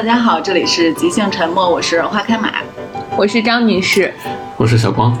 [0.00, 2.50] 大家好，这里是即兴沉默，我是花开马，
[3.18, 4.10] 我是张女士，
[4.56, 5.14] 我是小光。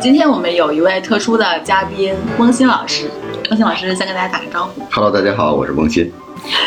[0.00, 3.08] 今天我们有一位特殊的嘉宾，翁鑫老师。
[3.52, 4.82] 翁鑫老师先跟大家打个招呼。
[4.90, 6.10] Hello，大家好，我是翁鑫。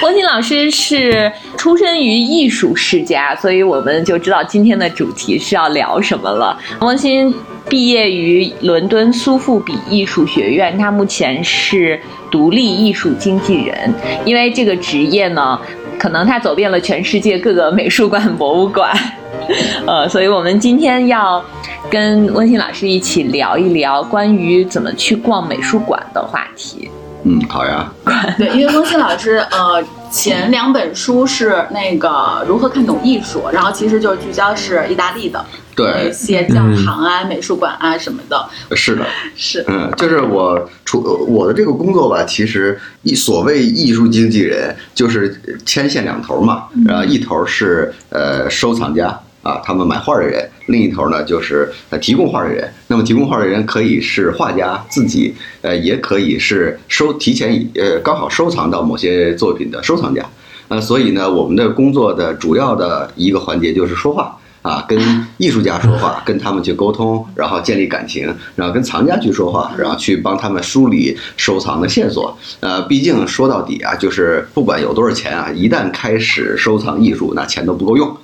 [0.02, 6.58] 翁鑫老师是出身于艺术世家，所以我们就知道今天的主题是要聊什么了。
[6.80, 7.34] 翁鑫
[7.68, 12.00] 毕业于伦敦苏富比艺术学院，他目前是
[12.32, 13.94] 独立艺术经纪人。
[14.24, 15.60] 因为这个职业呢，
[16.00, 18.92] 可能他走遍了全世界各个美术馆、博物馆，
[19.86, 21.44] 呃，所以我们今天要
[21.90, 26.90] 跟温馨老师一起聊一聊关于怎么去逛美术馆的话题。
[27.26, 27.92] 嗯，好呀。
[28.38, 35.46] 对，因为温馨老师，呃，前两本书是那个如何看懂艺术，然后其实就是聚焦是意大利的，
[35.76, 38.50] 对，一些教堂啊、美术馆啊什么的。
[38.76, 49.20] 是的， 是，嗯，就是我除我的这个工作吧，其实一所谓艺术经纪人就是牵线两头嘛，然后一头是呃收藏家。
[49.42, 52.70] 啊，他们买画的人，另一头呢就是呃提供画的人。
[52.88, 60.26] 那么提供画的人可以是画家自己，呃，也可以是收提前呃刚好收藏到某些作品的收藏家。
[60.68, 65.00] 呃，所以呢，我们的工作的主要的一个环节就是说话啊，跟
[65.38, 72.38] 艺术家说话，跟他们去沟通，然后建立感情，然后跟藏家去说话，然后去帮他们梳理收藏的线索。
[72.60, 78.16] 呃，毕竟说到底啊，就是不管有多少钱啊，一旦开始收藏艺术，那钱都不够用。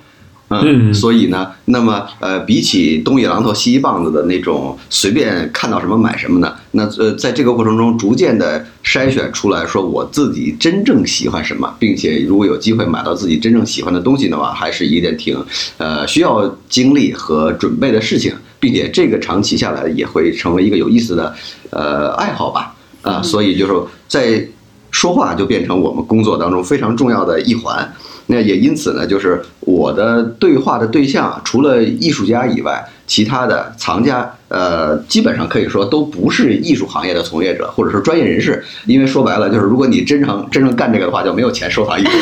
[0.47, 6.53] 嗯，所以呢，那么呃，比起东一榔头西一棒子的那种随便看到什么买什么呢？
[6.71, 15.43] 那呃，在这个过程中逐渐的筛选出来说我自己真正喜欢什么，并且如果有机会买到自己真正喜欢的东西的话，还是一件挺
[15.77, 21.33] 呃需要精力和准备的事情，并且这个长期下来也会成为一个有意思的
[21.71, 23.73] 呃爱好吧啊，所以就是
[24.07, 24.47] 在
[24.91, 27.91] 说话就变成我们工作当中非常重要的一环。
[28.27, 38.65] 那也因此呢，就是我的对话的对象，除了艺术家以外，其他的藏家，呃，基本上可以说都不是艺术行业的从业者，或者说专业人士。
[38.87, 42.09] 因为说白了，就是如果你真正真正干这个的话，就没有钱收藏艺术。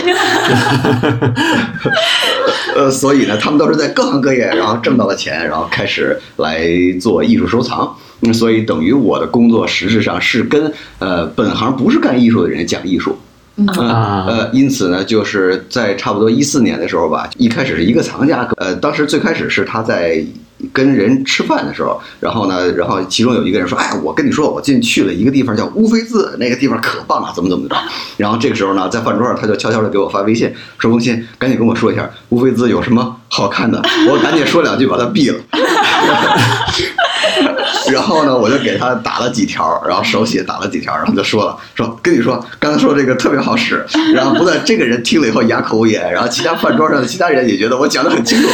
[2.75, 6.67] 呃，所以呢，他们都是在各行各业，然后挣到了钱，然后开始来
[6.99, 7.95] 做艺术收藏。
[8.21, 13.17] 嗯，所以等于我的工作实质上是跟呃本行不是干艺术的人讲艺术。
[13.55, 20.23] 嗯呃，因此呢，就是在差不多一四年的时候吧，一开始是一个藏家，呃，当时最开始是他在
[20.71, 27.75] 跟人吃饭的时候，然后呢，然后其中有一个人说，哎，我跟你说，我最近去了一个地方叫乌菲兹，那个地方可棒了，怎么怎么着。
[28.17, 35.39] 然后这个时候呢，在饭桌上他就悄悄的给我发微信，说王鑫，赶紧跟我说一下乌菲兹有什么好看的，我赶紧说两句把他毙了。
[37.91, 48.47] 然后呢，我就给他打了几条，然后手写打了几条，然后就说了，说跟你说，刚才说这个特别好使，然后不但这个人听了以后哑口无言，然后其他饭桌上的其他人也觉得我讲的很清楚。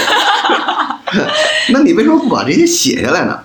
[1.72, 3.40] 那你为什么不把这些写下来呢？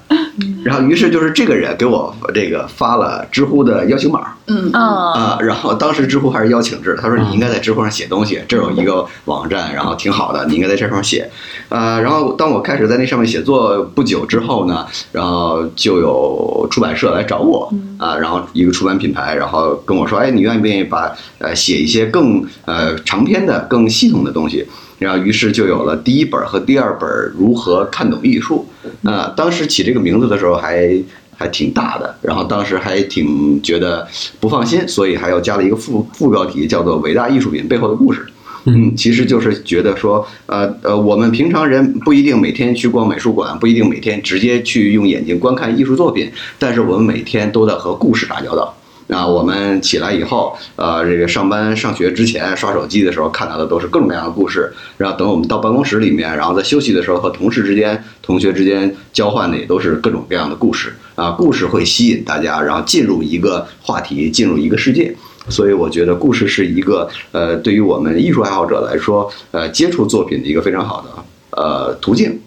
[0.64, 11.30] 然后，于是就是这个人给我这个发了知乎的邀请码，嗯啊，然后当时知乎还是邀请制，他说你应该在知乎上写东西，这有一个网站，然后挺好的，你应该在这上写，
[11.68, 24.66] 呃，然后当我开始在那上面写作不久之后呢，然后就有出版社来找我，啊，然后一个出版品牌，然后跟我说，哎，你愿不愿意把呃写一些更呃长篇的、更系统的东西？
[24.98, 28.66] 然后，于是就有了第一本和第二本《如何看懂艺术》。
[29.02, 30.96] 那，当时起这个名字的时候还
[31.36, 34.06] 还挺大的，然后当时还挺觉得
[34.40, 38.20] 不放心，所以还要加了一个副副标题，叫做《伟大艺术品背后的故事》。
[38.66, 48.74] 嗯，其实就是觉得说，呃呃，我们平常人不一定每天去逛美术馆，不一定每天直接去用眼睛观看艺术作品，但是我们每天都在和故事打交道。
[49.08, 60.94] 啊，我们起来以后，呃，这个上班上学之前刷手机的时候看到的都是各种各样的故事，然后等我们到办公室里面，然后在休息的时候和同事之间、同学之间交换的也都是各种各样的故事。
[61.16, 65.14] 啊，故事会吸引大家，然后进入一个话题，进入一个世界。
[65.50, 72.40] 所以我觉得故事是一个，呃，对于我们艺术爱好者来说，呃，接触作品的一个非常好的呃途径。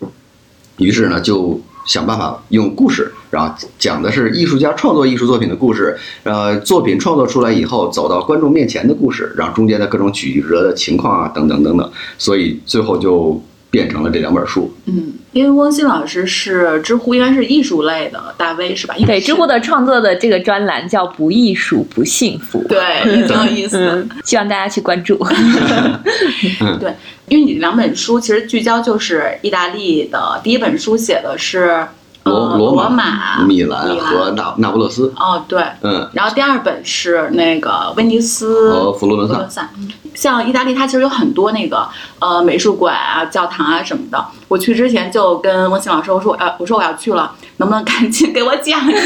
[0.78, 1.62] 于是呢，就。
[1.88, 13.42] 想办法用故事，然后讲的是艺术家创作艺术作品的故事，呃，作品创作出来以后走到观众面前的故事，然后中间的各种曲折的情况啊，等等等等，所以最后就
[13.78, 14.74] 变成了这两本书。
[14.86, 18.96] 嗯，因为汪鑫老师是知乎应该是艺术类的大 V 是吧？
[19.06, 25.16] 对，知乎的创作的这个专栏叫“不艺术不幸福”，对， 挺有意思，希望大家去关注。
[26.82, 26.92] 对。
[27.28, 31.86] 因为你两本书其实聚焦就是意大利的，第一本书写的是
[32.24, 35.14] 罗罗马、米兰和那那不勒斯。
[35.16, 36.10] 哦，对，嗯。
[36.14, 39.70] 然后第二本是那个威尼斯和佛罗伦萨。
[40.18, 41.88] 像意大利，它其实有很多那个
[42.18, 44.26] 呃美术馆啊、教堂啊什么的。
[44.48, 49.02] 我去之前就跟温馨老师我说我要我说我要去了，能不能赶紧给我讲一讲？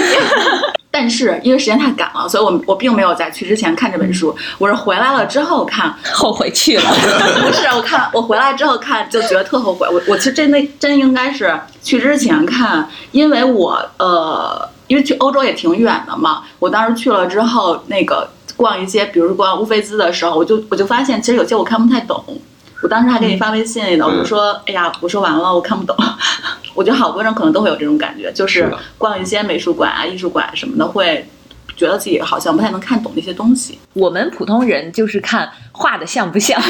[0.93, 5.93] 但是因为时间太赶了，所以我我并没有在去之前看这本书，我是回来了之后看。
[6.13, 6.83] 后悔去了，
[7.45, 9.87] 不是我看我回来之后看就觉得特后悔。
[9.89, 16.43] 我我其实真的真应该是去之前看，因为我呃，因为去欧洲也挺远的嘛。
[16.59, 18.29] 我当时去了之后，那个
[18.61, 22.23] 逛一些，比如逛乌菲兹的时候，我就我就发现其实有些我看不太懂。
[22.83, 25.95] 我当时还给你发微信呢，我说，哎呀，我说完了，我看不懂。
[26.75, 31.27] 我觉得好多人可能都会有这种感觉，就是逛一些美术馆啊、艺术馆什么的，会
[31.81, 33.79] 觉得自己好像不太能看懂那些东西。
[33.93, 36.61] 我们普通人就是看画的像不像。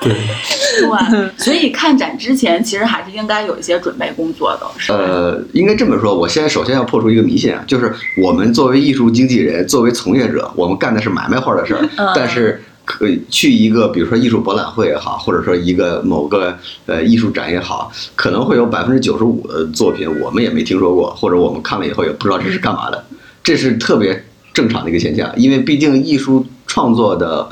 [0.00, 0.12] 对，
[1.10, 4.92] 对，所以看展之前其实还是应该有一些准备工作的，是？
[4.92, 12.60] 呃，应该这么说，我现在首先要破除一个迷信啊，就是我们作为艺术经纪人，作为从业者，我们干的是买卖画的事儿，嗯但是。
[12.82, 23.04] 可去一个，比如说艺术博览会也好，或者说一个某个呃艺术展也好，可能会有百分之九十五的作品我们也没听说过，或者我们看了以后也不知道这是干嘛的，
[23.42, 27.48] 这是特别正常的一个现象，因为毕竟艺术创作的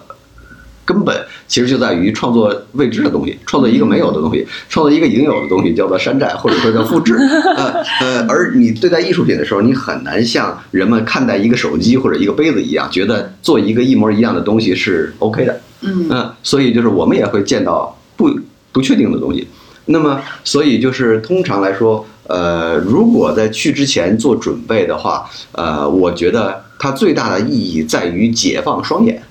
[0.85, 1.15] 根本
[1.47, 7.15] 其实就在于创作未知的东西，创作一个没有的东西，创作一个已经有的东西，叫做山寨，或者说叫复制。
[7.57, 15.61] 呃呃，而你对待艺术品的时候，你很难像人们看待一个手机或者一个杯子一样，觉得做一个一模一样的东西是 OK 的。
[15.81, 18.31] 嗯嗯，所以就是我们也会见到不
[18.73, 19.47] 不确定的东西。
[19.89, 29.23] 那么，所以就是通常来说，呃，如果在去之前做准备的话，呃，我觉得它最大的意义在于解放双眼，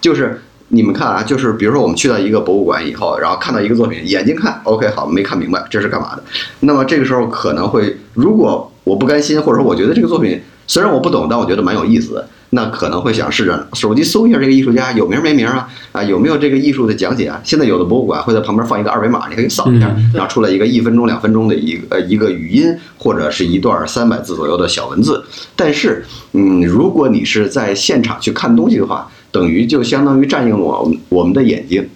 [0.00, 0.42] 就是。
[0.72, 6.22] 你们看啊，就是比如说我们去到一个博物馆以后，然后看到一个作品，眼睛看，OK，好，没看明白这是干嘛的。
[6.60, 15.68] 那么这个时候可能会，如果我不甘心，或者说我觉得这个作品虽然我不懂，但我觉得蛮有意思的，那可能会想试着手机搜一下这个艺术家有名没名啊？
[15.92, 17.40] 啊，有没有这个艺术的讲解啊？
[17.44, 25.24] 现在有的博物馆会在旁边放一个二维码，你可以扫一下，嗯然后出来一个一分钟、两分钟的一个呃一个语音或者是一段三百字左右的小文字。
[25.54, 31.88] 但是，嗯，如果你是在现场去看东西的话，等于就相当于占用了我们我们的眼睛，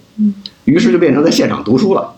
[0.67, 2.15] 于是就变成在现场读书了。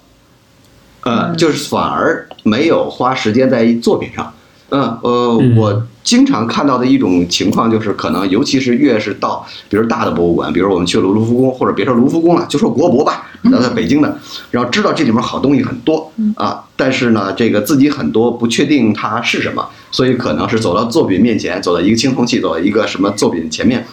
[1.01, 4.31] 呃，就是反而没有花时间在作品上。
[4.71, 14.19] 嗯呃，嗯我经常看到的一种情况就是，可能尤其是越是到，比如大的博物馆，比如我们去了卢浮宫，或者别说卢浮宫了，就说国博吧，然后在北京的，
[14.51, 23.87] 然后知道这里面好东西很多啊，但是呢，这个自己很多不确定它是什么，所以可能是走到作品面前，走到一个青铜器，走到一个什么作品前面，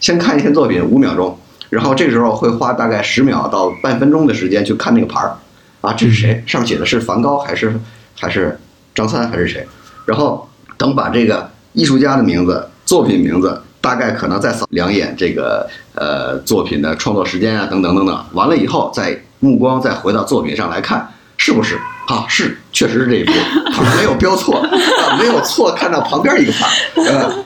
[0.00, 1.38] 先看一件作品五秒钟，
[1.70, 5.36] 然后这个时候会花大概十秒到半分钟的时间去看那个牌儿，
[5.80, 6.42] 啊，这是谁？
[6.46, 7.78] 上面写的是梵高还是
[8.18, 8.58] 还是
[8.94, 9.66] 张三还是谁？
[10.08, 21.06] 然后等把这个艺术家的名字、作品名字，大概可能再扫两眼这个呃作品的创作时间啊，等等等等，完了以后再目光再回到作品上来看，
[21.36, 21.78] 是不是？
[22.06, 23.32] 啊，是，确实是这一幅，
[23.70, 27.44] 旁边没有标错啊，没有错，看到旁边一个牌，呃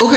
[0.00, 0.16] ，OK，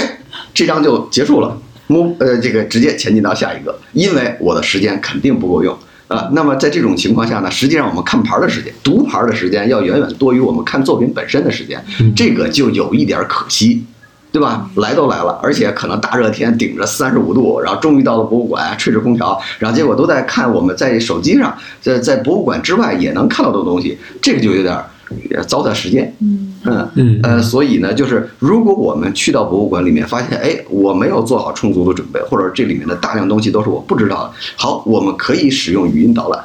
[0.53, 1.57] 这张就结束了。
[1.87, 5.75] 目呃，这个直接前进到下一个，因为我的时间肯定不够用。
[6.09, 11.79] 啊，那么在这种情况下呢，实际上我们看牌儿的时间、读牌儿的时间要远远多于我们看作品本身的时间，
[12.15, 13.85] 这个就有一点儿可惜，
[14.31, 14.67] 对吧？
[14.77, 24.75] 来都来了，而且可能大热天顶着三十五度，然后终于到了博物馆，吹着空调，然后结果都在看我们在手机上，在在博物馆之外也能看到的东西，这个就有点
[25.09, 26.13] 儿呃糟蹋时间。
[26.21, 26.55] 嗯
[26.95, 36.43] 嗯呃，所以呢，就是如果我们去到博物馆里面，发现哎，我没有做好充足的准备，或者这里面的大量东西都是我不知道的，好，我们可以使用语音导览。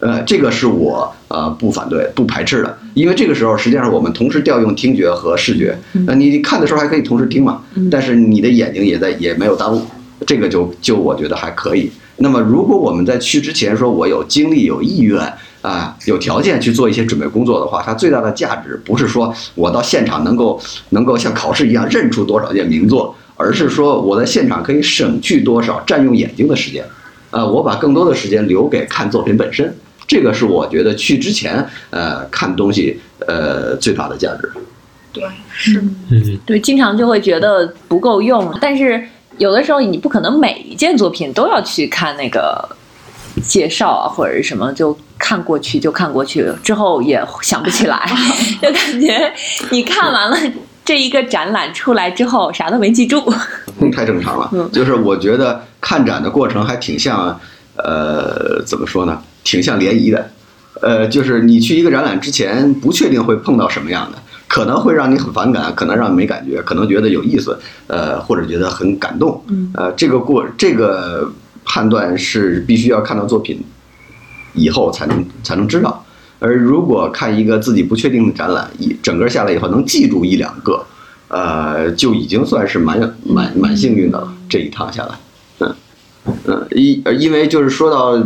[0.00, 5.78] 呃，这个是我呃不反对、不排斥的，因为这个时候实际上我们同时调用听觉和视觉，
[6.08, 9.80] 呃，你看的时候还可以同时听嘛，但是你的眼睛也在也没有耽误，
[10.26, 11.88] 这个就就我觉得还可以。
[12.16, 26.84] 那么如果我们在去之前说我有精力、有意愿啊、有条件去做一些准备工作的话，它最大的价值不是说我到现场能够能够像考试一样认出多少件名作，而是说我在现场可以省去多少占用眼睛的时间，
[27.30, 29.74] 呃，我把更多的时间留给看作品本身。
[30.04, 34.52] 这个是我觉得去之前，呃，看东西，呃，最大的价值。
[35.12, 39.02] 对，是，嗯对，经常就会觉得不够用，但是
[39.38, 42.68] 有的时候你不可能每一件作品都要去看那个
[43.42, 48.04] 介绍啊，或者是什么，就看过去就看过去，之后也想不起来，
[48.60, 49.32] 就感觉
[49.70, 50.36] 你看完了
[50.84, 53.22] 这一个展览出来之后，啥都没记住。
[53.80, 54.50] 嗯，太正常了。
[54.72, 57.38] 就是我觉得看展的过程还挺像，
[57.76, 59.22] 呃，怎么说呢？
[59.44, 60.30] 挺像联谊的。
[60.80, 69.40] 呃，就是你去一个展览之前，不确定会碰到什么样的，可能会让你很反感，可能让你没感觉，可能觉得有意思，呃，或者觉得很感动。
[69.74, 71.30] 呃，这个过这个
[71.64, 73.62] 判断是必须要看到作品
[74.54, 76.04] 以后才能才能知道。
[76.38, 80.84] 而如果看一个自己不确定的展览，一整个下来以后能记住一两个，
[81.28, 84.34] 呃，就已经算是蛮蛮蛮幸运的了。
[84.48, 85.14] 这一趟下来，
[85.60, 85.74] 嗯
[86.46, 88.20] 嗯，因因为就是说到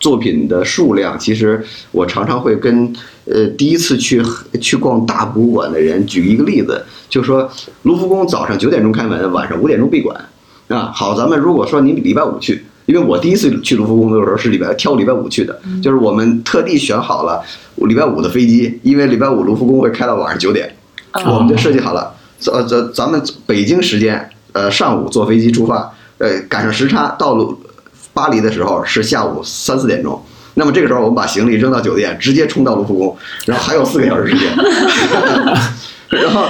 [0.00, 2.92] 作品的数量，其实我常常会跟
[3.26, 4.20] 呃第一次去
[4.60, 7.48] 去逛大博物馆的人举一个例子，就说
[7.84, 10.20] 卢浮宫早上九点钟开门，晚上五点钟闭馆
[10.66, 10.90] 啊。
[10.92, 12.64] 好，咱们如果说你礼拜五去。
[12.86, 17.42] 因为我第一次去卢浮宫的时候是礼拜挑礼拜五去的，就是我们特地选好了
[17.76, 20.74] 礼拜五的飞机，因为礼拜五卢浮宫会开到晚上九点，
[21.26, 22.12] 我们就设计好了，
[22.52, 27.56] 呃，咱咱们北京时间呃上午坐飞机出发，呃赶上时差到了
[28.12, 30.20] 巴黎的时候是下午三四点钟，
[30.54, 34.48] 那么这个时候我们把行李扔到酒店，直接冲到卢浮宫，然后还有四个小时时间。
[36.20, 36.44] 然后，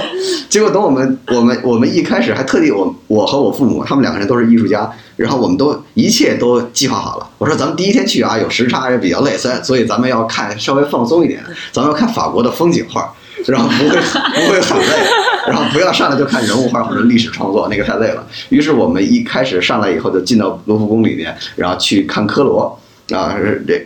[0.49, 7.29] 结果等我们我们我们一开始还特地我我和我父母他们两个人都是艺术家，然后我们都一切都计划好了。
[7.37, 11.41] 我说咱们第一天去啊，有时差也比较累，所以所以咱们要看稍微放松一点，
[11.71, 13.09] 咱们要看法国的风景画，
[13.47, 13.95] 然后不会
[14.35, 15.07] 不会很累，
[15.47, 18.27] 然后不要上来就看人物画或者历史创作，那个太累了。
[18.49, 22.77] 于是我们一开始上来以后就进到卢浮宫里面，然后去看科罗
[23.11, 23.33] 啊
[23.65, 23.81] 这，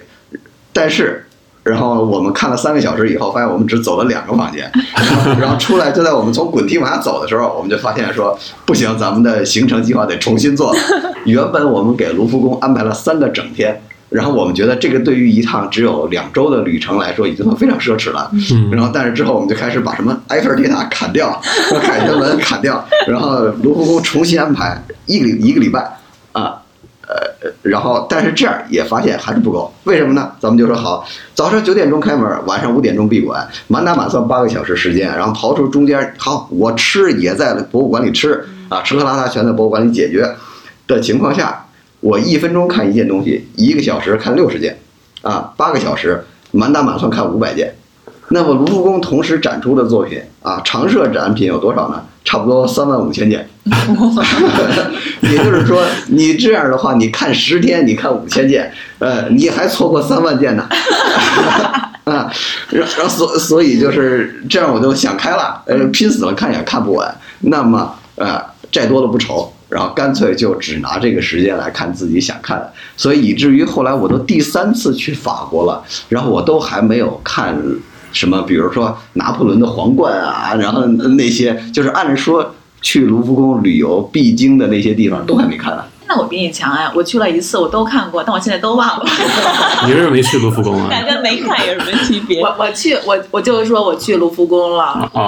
[0.73, 1.23] 但是。
[1.67, 4.71] 然后我们看了三个小时以后，发现我们只走了两个房间，
[5.39, 10.73] 然后出来就在我们从滚梯往下走的时候，我们就发现说不行，咱们的行程计划得重新做。
[11.25, 18.31] 原本我们给卢浮宫安排了三个整天，然后我们觉得这个对于一趟只有两周的旅程来说已经非常奢侈了。
[18.71, 21.41] 然后但是之后我们就开始把什么埃菲尔铁塔砍掉，
[21.81, 25.96] 凯旋门砍掉，然后卢浮宫重新安排一个一个礼拜
[27.61, 30.31] 然后但是这样也发现还是不够，为什么呢？
[30.39, 40.29] 咱们就说好，早上九点钟开门，晚上五点钟闭馆，满打满算八个小时时间，然后刨出中间，好，我吃也在博物馆里吃啊，吃喝拉撒全在博物馆里解决
[40.87, 41.65] 的情况下，
[41.99, 44.77] 我一分钟看一件东西，一个小时看六十件，
[45.21, 47.75] 啊，八个小时满打满算看五百件。
[48.29, 52.03] 那么卢浮宫同时展出的作品啊，常设展品有多少呢？
[52.25, 53.47] 差不多三万五千件。
[55.21, 58.69] 也就是说，你这样的话，你看十天，你看五千件，
[58.99, 60.67] 呃，你还错过三万件呢。
[62.03, 62.29] 啊，
[62.69, 67.15] 然后所所以就是这样，我就想开了，呃，拼死了看也看不完。
[67.39, 72.73] 那么呃，债多了不愁，然后干脆就只拿这个时间来看自己想看的。
[72.97, 77.57] 所以以至于后来我都第三次去法国了，然后我都还没有看。
[78.11, 78.41] 什么？
[78.43, 85.83] 比如说拿破仑的皇冠啊，然后那些就是按说去卢浮宫旅游必经的那些地方都还没看呢。
[86.07, 86.89] 那我比你强哎！
[86.95, 89.05] 我去了一次，我都看过，但我现在都忘了。
[89.85, 90.87] 你为什么没去卢浮宫啊？
[90.89, 92.39] 感觉没看有什么区别？
[92.43, 95.19] 我我去我我就是说我去卢浮宫了，就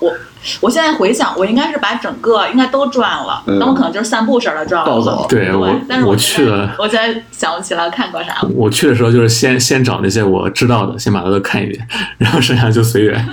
[0.00, 0.12] 我。
[0.60, 5.26] 我现在回想，我应该是把整个应该都转了，那我可能就是散步式的转了。
[5.28, 8.48] 对，我但是我去了，我现在想不起来看过啥了。
[8.54, 11.86] 我去的时候就是先先找那些我知道的，先把它都看一遍，
[12.18, 13.28] 然后剩下就随缘，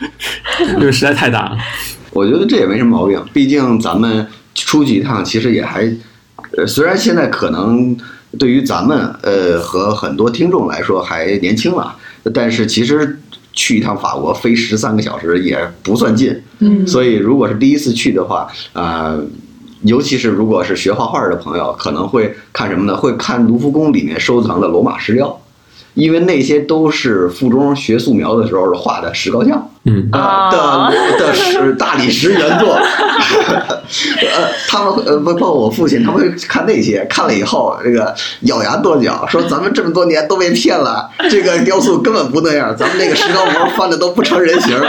[0.78, 1.56] 因为实在太大了。
[2.12, 5.86] 我觉得这也没什么毛病，毕竟咱们出去一趟，其实也还，
[6.58, 7.96] 呃，虽然现在可能
[8.38, 11.94] 对于咱们呃和很多听众来说还年轻了，
[12.34, 13.18] 但是其实。
[13.54, 19.18] 去一趟法国飞十三个小时也不算近，嗯，所以如果是第一次去的话，啊，
[19.82, 22.96] 尤其是如果是学画画的朋友，可能会看什么呢？
[22.96, 25.40] 会看卢浮宫里面收藏的罗马石雕。
[25.94, 44.78] 因为那些都是附中学素描的时候画的石膏像，嗯啊的的石大理石原作， 呃，他们呃不包括我父亲，他们会看那些，看了以后这个咬牙跺脚，说咱们这么多年都被骗了，这个雕塑根本不那样，咱们那个石膏模翻的都不成人形。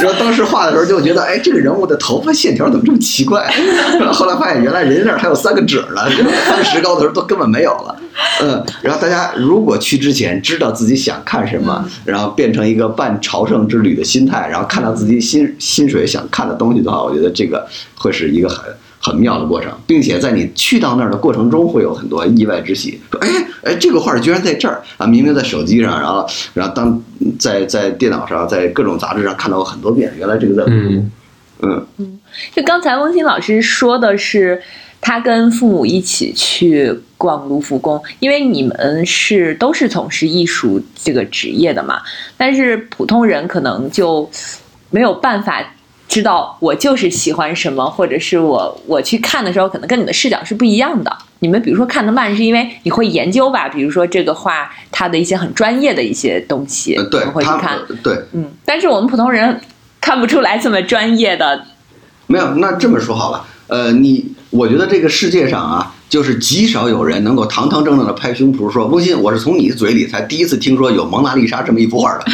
[0.00, 3.52] 然后当时画的时候就觉得，哎，这个人物的头发线条怎么这么奇怪？
[3.98, 6.02] 然 后后来发现原来人家那儿还有三个褶呢，
[6.48, 7.94] 翻石膏的时候都根本没有了。
[8.42, 18.64] 嗯，然后大家如果去之前知道自己想看什么，然后变成一个半朝圣之旅的心态，然后看到自己心心水想看的东西的话，我觉得这个会是一个很
[19.00, 23.00] 很妙的过程，并且在你去到那儿的过程中会有很多意外之喜。
[23.12, 23.28] 说，哎
[23.62, 25.06] 哎，这个画居然在这儿啊！
[25.06, 27.00] 明明在手机上，然后然后当
[27.38, 31.10] 在在电脑上，在各种杂志上看到过很多遍，原来这个在嗯
[31.62, 32.18] 嗯嗯，
[32.54, 34.60] 就刚才翁鑫老师说的是。
[35.00, 42.00] 他跟父母一起去逛卢浮宫，因为你们是都是从事艺术这个职业的嘛。
[42.36, 44.28] 但是普通人可能就
[44.90, 45.74] 没有办法
[46.08, 51.16] 知道我就是喜欢什么，或者是我我去看的时候，可能跟你的视角是不一样的。
[51.40, 53.68] 你们比如说看的慢，是因为你会研究吧？
[53.68, 57.78] 比如说这个画它的一些很专业的一些东西，对，会去看。
[58.02, 58.50] 对，嗯。
[58.64, 59.60] 但是我们普通人
[60.00, 61.64] 看不出来这么专业的。
[62.26, 63.46] 没有，那这么说好了。
[63.68, 72.24] 呃，你我觉得这个世界上啊，就是极少有人能够堂堂正正的拍胸脯说：“翁鑫，我是从你嘴里才第一次听说有蒙娜丽莎这么一幅画的，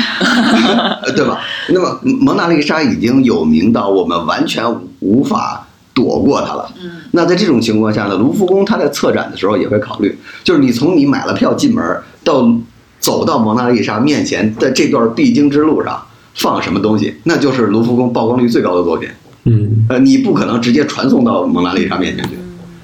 [1.17, 1.41] 对吧？”
[1.71, 4.65] 那么蒙娜丽莎已经有名到我们完全
[5.01, 6.71] 无法躲过它了。
[6.83, 11.83] 嗯那在这种情况下呢，卢浮宫它在策展的时候也会考虑，就是你从你买了票进门
[12.25, 12.45] 到
[12.99, 16.01] 走到蒙娜丽莎面前在这段必经之路上
[16.35, 19.09] 放什么东西，那就是卢浮宫曝光率最高的作品。
[19.45, 22.31] 嗯呃，你不可能直接传送到蒙娜丽莎面前去。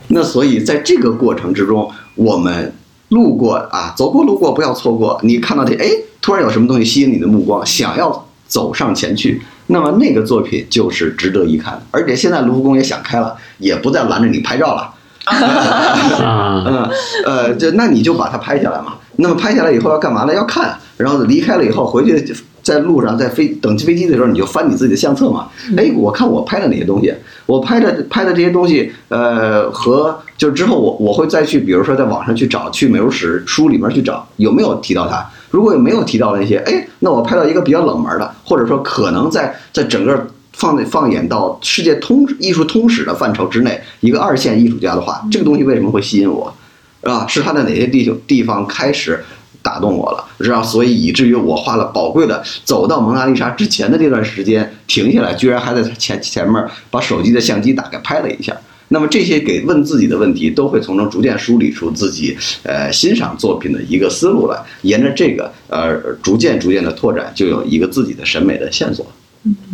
[0.09, 2.73] 那所以在这个过程之中，我们
[3.09, 5.19] 路过啊，走过路过不要错过。
[5.23, 5.89] 你看到这，哎，
[6.21, 11.83] 突然有什么东西吸引你的目光，想要走上前去，那么那个作品就是值得一看的。
[11.93, 14.95] 而且现在卢浮宫也想开了，也不再拦着你拍照了。
[15.31, 16.91] 啊嗯，
[17.25, 18.95] 呃，这那你就把它拍下来嘛。
[19.17, 20.35] 那么拍下来以后要干嘛呢？
[20.35, 25.49] 要看，然后离开了以后回去在路上在飞等飞机的时候，你就翻你自己的相册嘛。
[25.77, 27.13] 哎，我看我拍的哪些东西，
[27.47, 35.25] 我拍的拍的这些东西，呃，和就是之后我我会再去，比如说在网上去找，去美术史书里面去找有没有提到它。
[35.51, 46.55] 如果没有提到那些，哎，那我拍到一个比较冷门的，或者说可能在在整个放在放眼到世界通艺术通史的范畴之内，一个二线艺术家的话，这个东西为什么会吸引我？
[47.03, 49.25] 啊，是他在哪些地方地方开始
[49.63, 50.67] 打动我了，然后？
[50.67, 58.57] 所以以至于我花了宝贵的走到蒙娜丽莎之前的这段时间停下来，居然还在前前面把手机的相机打开拍了一下。
[58.89, 69.07] 那么这些给问自己的问题，都会从中逐渐梳理出自己呃欣赏作品的一个思路来，沿着这个呃逐渐逐渐的拓展，就有一个自己的审美的线索。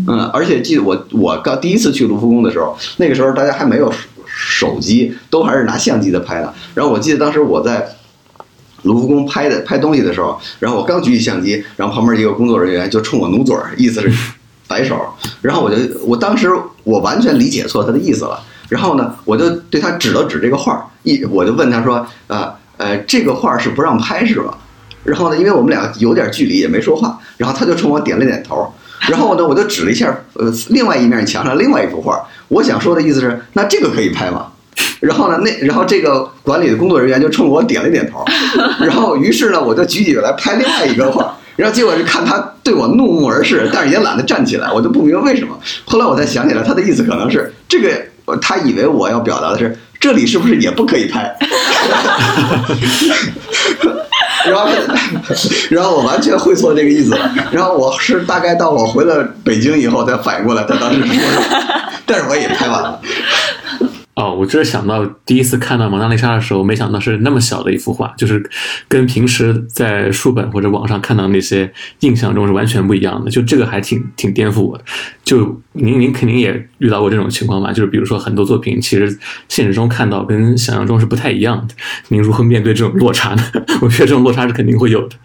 [0.06, 6.54] 嗯，而且记得我我刚第一次去卢浮宫的时候，那个时候大家还没有手手机，都还是拿相机在拍的。
[6.74, 7.88] 然后我记得当时我在
[8.86, 14.10] 卢浮宫拍的拍东西的时候，然后我刚举起相机，然后旁边一个工作人员就冲我努嘴，意思是
[14.66, 14.98] 摆手。
[15.42, 16.50] 然后我就我当时
[16.84, 18.42] 我完全理解错他的意思了。
[18.68, 24.54] 然后呢，我就对他指了指这个画儿，一我就问他说，呃呃，这个画儿是不让拍是吗？
[25.04, 28.72] 然后呢，因为我们俩有点距离，也没说话，然后他就冲我点了点头。
[29.08, 32.20] 然后呢，我就指了一下，呃，另外一面墙上另外一幅画。
[32.48, 34.48] 我想说的意思是，那这个可以拍吗？
[35.00, 38.24] 然后呢，那然后这个管理的工作人员就冲我点了点头。
[38.80, 41.36] 然后于是呢，我就举起来拍另外一个画。
[41.56, 45.58] 然后结果是看他对我怒目而视，但是也懒得站起来，我就不明白为什么。
[45.86, 47.90] 后来我才想起来，他的意思可能是这个，
[48.42, 51.34] 他以为我要表达的是这里是不是也不可以拍？
[54.46, 54.68] 然后，
[55.70, 57.34] 然后我完全会错这个意思了。
[57.50, 61.46] 然后我是大概到我回了北京以后才反应过来，他当时说什么，
[62.04, 63.00] 但是我也拍完了。
[64.16, 68.42] 哦，我这是想到第一次看到蒙娜丽莎的时候，没想到是那么小的一幅画，就是
[68.88, 73.30] 跟平时在书本或者网上看到那些印象中是完全不一样的。
[73.30, 74.84] 就这个还挺挺颠覆我的。
[75.22, 77.70] 就您您肯定也遇到过这种情况吧？
[77.70, 79.18] 就是比如说很多作品其实
[79.50, 81.74] 现实中看到跟想象中是不太一样的，
[82.08, 83.42] 您如何面对这种落差呢？
[83.82, 85.16] 我觉得这种落差是肯定会有的。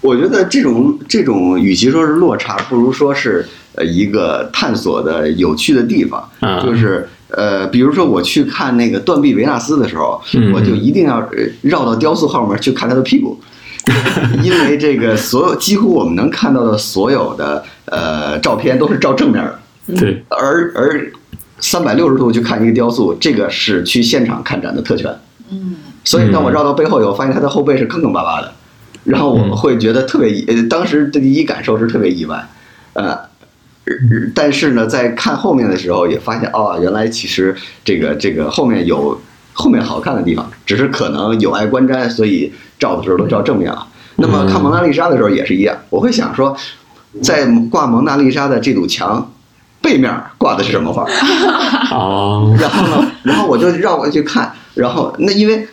[0.00, 3.46] 我觉得这种这种，与其说是落差，不如说是
[3.76, 6.28] 呃一个探索的有趣的地方。
[6.40, 13.40] 啊就是呃，比如说我去看那个断臂维纳斯的时候，嗯我就一定要呃绕到雕塑后面去看他的屁股，
[14.42, 19.44] 因为这个所有几乎我们能看到的所有的呃照片都是照正面
[19.86, 21.12] 的，对，而而
[21.58, 25.14] 三百六十度去看一个雕塑，这个是去现场看展的特权。
[25.50, 25.76] 嗯。
[26.02, 28.50] 所以当我绕到背后以后，发现他的后背是坑坑巴巴的，
[29.04, 32.48] 然后我们会觉得特别意，呃，当时的第一感受是特别意外，
[32.94, 33.18] 呃，呃
[34.34, 39.20] 但是呢，在看后面的时候也发现，哦，原来其实这个这个后面有
[39.52, 43.86] 后面好看的地方，只是可能有碍观瞻，所以照的时候都照正面了。
[44.16, 46.56] 那么看蒙娜丽莎的时候也是一样，我会想说，
[47.22, 49.32] 在挂蒙娜丽莎的这堵墙
[49.80, 51.04] 背面挂的是什么画？
[51.90, 55.66] 哦，然后呢，然后我就绕过去看，然后那因为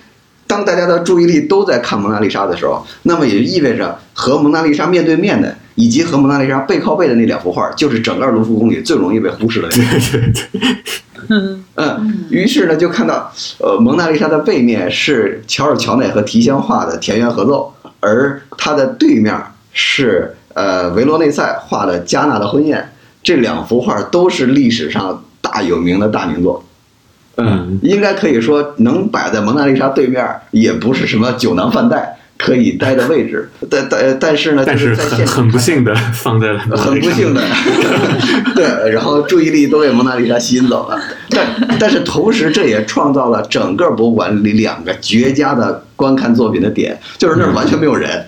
[0.48, 9.68] 当大家的注意力都在看蒙娜丽莎的时候，那么也就意味着和蒙娜丽莎面对面的，以及和蒙娜丽莎背靠背的那两幅画，就是整个卢浮宫里最容易被忽视的。
[9.76, 19.36] 对对对，嗯，于是呢，就看到呃，蒙娜丽莎的背面是乔尔乔内和提香画的田园合奏，而它的对面
[19.74, 22.90] 是呃维罗内塞画的加纳的婚宴。
[23.22, 26.64] 这两幅画都是历史上大有名的大名作。
[27.38, 33.50] 嗯应该可以说能摆在蒙娜丽莎对面，也不是什么酒囊饭袋可以待的位置。
[33.70, 37.42] 但但但是呢，但就是在很现场很不幸的放在了很不幸的，
[38.56, 41.00] 对，然后注意力都被蒙娜丽莎吸引走了。
[41.30, 41.46] 但
[41.80, 48.26] 但是同时，这也创造了整个博物馆里两个绝佳的观看作品的点，就是那儿完全没有人。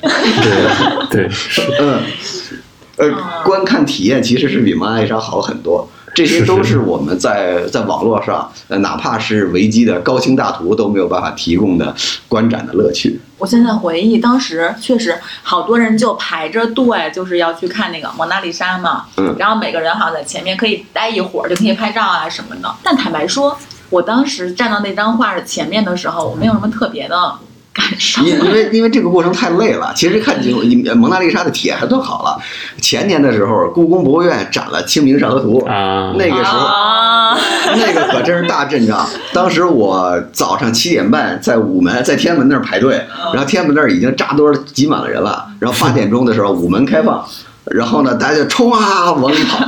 [1.12, 2.00] 对对是嗯，
[2.98, 3.12] 呃，
[3.44, 5.90] 观看体验其实是比蒙娜丽莎好很多。
[6.14, 11.96] 这些都是是我们在在网络上，呃，哪怕是维基的高清大图都没有办法提供的
[12.28, 13.20] 观展的乐趣。
[13.38, 19.06] 我现在回忆，当时确实好多人就排着队，就是要去看那个蒙娜丽莎嘛。
[19.18, 22.70] 嗯然后每个人好像在前面可以待一会儿，就可以拍照啊什么的。
[22.84, 23.58] 但坦白说，
[23.90, 27.34] 我当时站到那张画的前面的时候，我没有什么特别的
[27.80, 28.22] 感受。
[28.24, 29.94] 因因为因为这个过程太累了。
[29.96, 32.38] 其实看清楚，你蒙娜丽莎的体验还算好了。
[32.82, 36.60] 前年的时候，故宫博物院展了《清明上河图》，啊，那个时候。
[36.60, 37.38] 啊，
[37.78, 39.08] 那个可真是大阵仗！
[39.32, 45.46] 当时我早上七点半在午门，在天安门那儿排队，然后天安门那儿已经扎堆儿挤满了人了。
[45.60, 47.24] 然后八点钟的时候，午门开放，
[47.66, 49.64] 然后呢，大家就冲啊往里跑，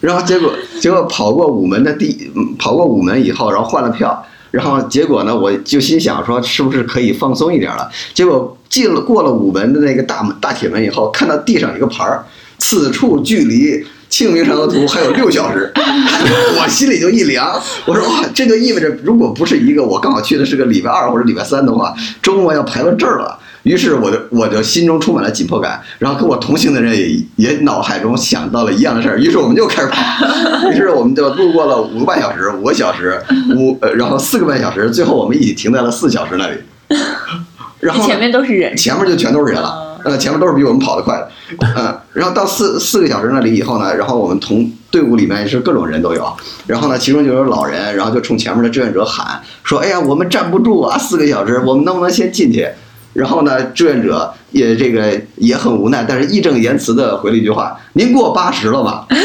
[0.00, 7.90] 然后结果结果跑过午门的第嗯跑过午门以后，然后换了票，然后结果呢，我就心想说，是不是可以放松一点了？
[8.14, 12.24] 结果进了过了午门的那个大门大铁门以后，看到地上一个牌儿，
[12.58, 13.84] 此处距离。
[14.10, 17.60] 清明上河图还有六小时， 我心里就一凉。
[17.84, 23.36] 我说哇，这就意味着，如果不是一个我刚好去的是个礼拜二或者礼拜三的话，周末要排到这儿了。
[23.64, 33.20] 于是我就我就心中充满了紧迫感，然后跟我同行的人也也脑海中想到了一样的事儿，于是我们就开始跑，于是我们就路过了五个半小时、五个小时、
[33.56, 36.56] 五呃，然后四个半小时，最后我们一起停在了四小时那里。
[37.80, 41.28] 然后前面都是人，前面就全都是人了，呃，前面都是比我们跑得快的，
[41.76, 46.26] 嗯，然后到四四个小时那里以后呢，然后我们同队伍里面是各种人都有，
[46.66, 52.68] 然后呢，其中就有老人，然后就冲前面的志愿者喊说：“哎呀，我们站不住啊，四个小时，我们能不能先进去？”
[53.14, 59.06] 然后呢，志愿者也这个也很无奈，但是义正言辞的回了一句话：“您过八十了吗？”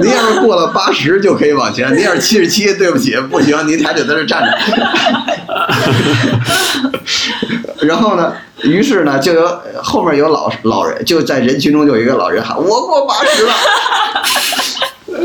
[0.00, 4.58] 您要是过了八十就可以往前，您要是七十七，对不起，不行，您还得在这站着。
[7.86, 13.52] 然后呢，于是呢，就有后面有老老人，就在人群中就有一个老人喊：“我过八十了。”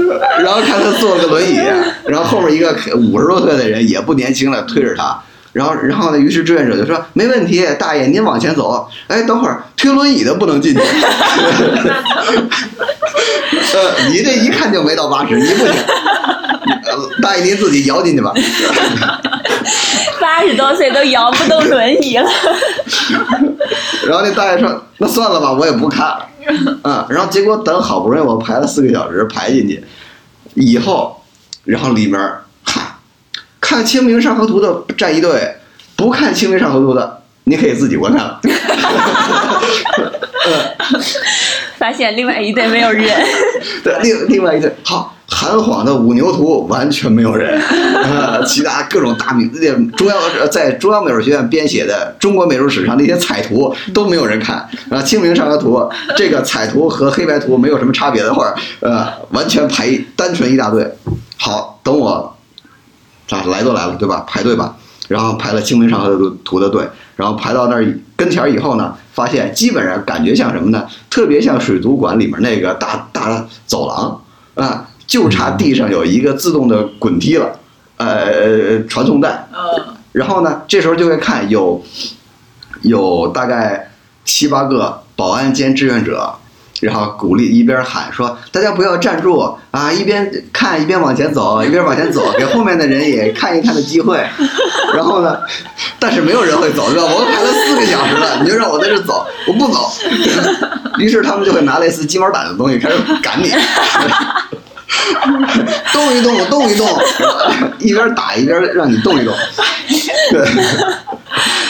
[0.44, 1.58] 然后看他坐了个轮椅，
[2.06, 5.20] 然后后面一个五十多岁的人也不年轻了，推着他。
[5.54, 6.20] 然后，然后呢？
[6.20, 8.88] 于是志愿者就说：“没问题，大爷，您往前走。
[9.08, 10.80] 哎，等会儿推轮椅的不能进去。
[13.74, 15.74] 呃，你这一看就没到八十，你不行。
[16.86, 18.32] 呃大爷，您自己摇进去吧。
[20.22, 22.30] 八十多岁都摇不动轮椅了。
[24.08, 26.28] 然后那大爷说：“那算了吧，我也不看了。”
[26.84, 29.84] 嗯，然后结果等好不容易我排了四个小时排进去，
[30.54, 31.22] 以后，
[31.66, 32.18] 然后里面
[32.64, 32.84] 看
[33.60, 35.58] 看《清明上河图》的站一队，
[35.98, 38.40] 不看《清明上河图》的，你可以自己观看了。
[41.78, 43.06] 发现另外一队没有人，
[43.84, 45.17] 对，另另外一队好。
[45.30, 54.68] 韩晃的五牛图完全没有人，呃， 其他各种大名，那中央呃在中央美术学院编写的中国美术史上那些彩图都没有人看。
[54.90, 60.90] 啊，清明上河图这个彩图和黑白图没有什么差别的话，呃，完全排单纯一大队。
[61.38, 62.36] 好，等我，
[63.28, 64.24] 咋来都来了，对吧？
[64.26, 64.76] 排队吧。
[65.10, 70.86] 然后排了清明上河图的队，然后排到那儿跟前儿以后呢，发现基本上感觉像什么呢？
[71.10, 74.22] 特别像水族馆里面那个大大走廊
[74.66, 74.87] 啊。
[75.08, 77.58] 就差地上有一个自动的滚梯了，
[77.98, 79.48] 呃，传送带。
[79.52, 79.96] 嗯。
[80.12, 81.82] 然后呢，这时候就会看有
[82.82, 83.92] 有大概
[84.26, 86.34] 七八个保安兼志愿者，
[86.82, 89.40] 然后鼓励一边喊说：“大家不要站住
[89.72, 94.18] 啊！”一边看一边往前走，一边往前走，给后面的人也看一看的机会。
[94.96, 95.38] 然后呢，
[96.00, 97.06] 但是没有人会走，对吧？
[97.14, 99.92] 我都排了四个小时了，你就让我在这走，我不走。
[100.98, 103.52] 于是他们就会拿类似鸡毛掸子的东西开始赶你。
[105.94, 106.88] 动一动，动一动，
[107.80, 109.34] 一边打一边让你动一动。
[110.32, 110.46] 对，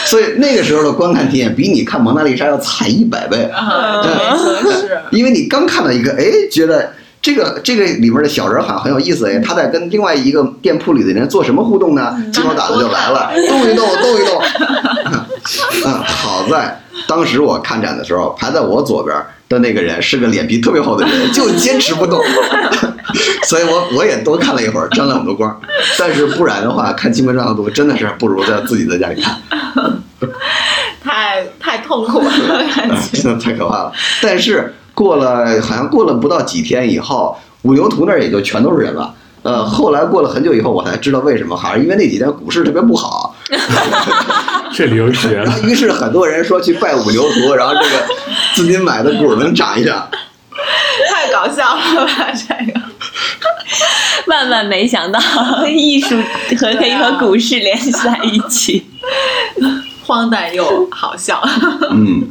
[0.06, 3.50] 所以那个时候的观看体验比你看蒙娜丽莎要惨一百倍。
[4.04, 5.00] 对，是。
[5.12, 12.16] 因为你刚看到一个，哎，觉得这个这个里面的小人好像很有意思，哎，他在跟另外一个店铺里的人做什么互动呢？
[12.32, 14.42] 鸡毛掸子就来了，动一动，动一动。
[15.86, 19.16] 嗯，好在当时我看展的时候，排在我左边
[19.50, 22.22] 的那个人是个脸皮特别厚的人， 就坚持不动。
[23.44, 25.60] 所以我我也多看了一会儿，沾了很多光。
[25.98, 29.42] 但是不然的话，看《清明上河图》真的是不如在自己在家里看，
[31.04, 32.30] 太太痛苦了，
[32.76, 33.00] 感啊。
[33.14, 33.92] 真的太可怕了。
[34.22, 39.14] 但是过了好像过了不到几天以后，五牛图那儿也就全都是人了。
[39.48, 43.34] 呃，后来过了很久以后，我才知道为什么，好像因为那几天股市特别不好，
[44.76, 45.62] 这理由绝了然后。
[45.62, 48.06] 于是很多人说去拜五牛图，然后这个
[48.56, 50.06] 自己买的股能涨一涨。
[51.10, 52.28] 太搞笑了吧？
[52.36, 52.82] 这个
[54.28, 55.18] 万万没想到
[55.66, 56.18] 艺术
[56.60, 58.86] 和可以和股市联系在一起。
[60.04, 61.42] 荒诞又好笑。
[61.92, 62.24] 嗯，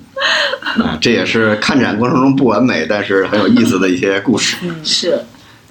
[0.82, 4.56] 啊，这也是看展过程中不完美，但是很有意思的一些故事。
[4.82, 5.18] 是，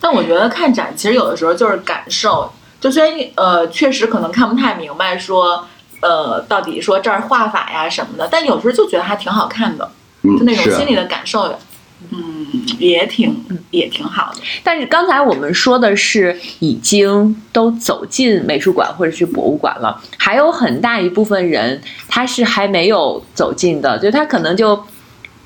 [0.06, 2.48] 但我觉得看展其实有的时候就是感受，
[2.80, 5.68] 就虽然呃确实可能看不太明白说
[6.02, 9.90] 呃到底说这儿画法呀什么的，但有时候就觉得还挺好看的，
[10.22, 11.52] 嗯，就那种心里的感受，
[12.12, 12.46] 嗯，
[12.78, 13.36] 也挺
[13.72, 14.42] 也挺好的。
[14.64, 24.86] 但是刚才我们说的是已经都走进美术馆或者是博物馆了，还有很大一部分人他是还没有走进的，就他可能就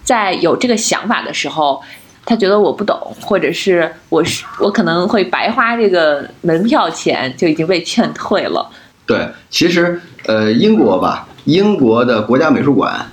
[0.03, 1.81] 在有这个想法的时候，
[2.29, 8.69] 他觉得我不懂，或者是我是我可能会白花这个门票钱，就已经被劝退了。
[9.07, 13.03] 对，其实呃，英国吧，英国的国家美术馆，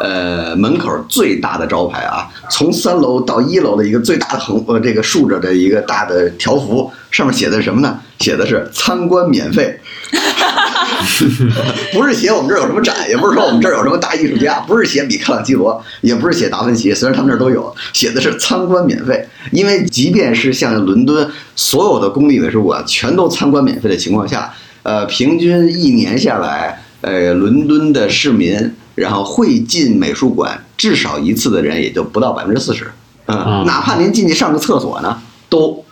[0.00, 7.98] 呃，门口最大的招牌啊，从三楼到一楼的一个最大的横呃这个竖着的一个大的条幅，上面写的是什么呢？
[8.20, 9.78] 写的是参观免费。
[11.92, 19.26] 不是写我们这儿有什么展，也不是说我们这儿有什么大艺术家，不是写米开朗基罗，也不是写达芬奇，虽然他们这儿都有，写的是参观免费。
[19.52, 32.90] 因为即便是像伦敦所有的公立美术馆全都参观免费的情况下，呃，平均一年下来，呃，伦敦的市民然后会进美术馆至少一次的人也就不到百分之四十。
[33.26, 35.16] 嗯啊，哪怕您进去上个厕所呢，
[35.48, 35.84] 都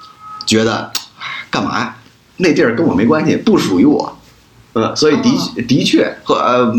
[0.46, 1.96] 觉得哎干嘛呀？
[2.38, 4.18] 那地儿跟我没关系，不属于我。
[4.72, 6.74] 呃，所以的的确和呃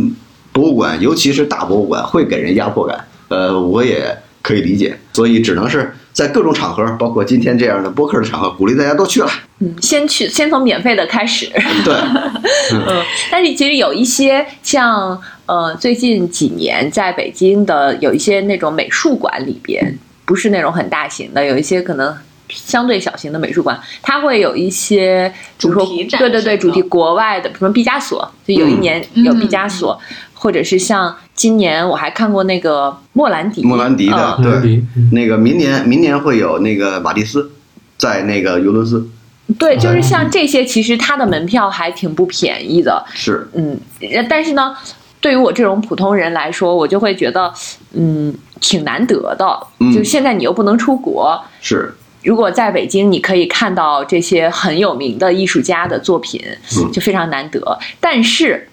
[0.52, 3.08] 博物馆，尤其是大博物馆，会给人压迫感。
[3.30, 9.30] 呃，我也可以理解，所以只能是在各种场合，包括今天这样的播客的场合，鼓励大家都去了。
[9.60, 11.46] 嗯，先去，先从免费的开始。
[11.84, 11.94] 对，
[12.72, 22.16] 嗯，但是其实有一些像呃，最近几年在北京的有一些那种美术馆里边，不是那种很大型的，有一些可能
[22.48, 30.00] 相对小型的美术馆，它会有一些比如说主题展对对对，主题国外的，比如说毕加索，就有一年嗯有毕加索，
[30.36, 34.84] 或者是像今年我还看过那个莫兰迪，莫兰迪的嗯对。
[34.96, 35.10] 嗯。
[35.12, 37.52] 那个明年明年会有那个马蒂斯，
[37.98, 39.10] 在那个尤伦斯。
[39.60, 43.48] 对，就是像这些，其实它的门票还挺不便宜的，是。
[43.54, 43.80] 嗯，
[44.28, 44.76] 但是呢，
[45.22, 47.54] 对于我这种普通人来说，我就会觉得，
[47.94, 49.46] 嗯，挺难得的。
[49.80, 49.94] 嗯。
[49.94, 51.94] 就现在你又不能出国，是。
[52.24, 56.42] 如果在北京，你可以看到这些很有名的艺术家的作品，
[56.78, 56.92] 嗯。
[56.92, 57.78] 就非常难得。
[58.00, 58.68] 但是，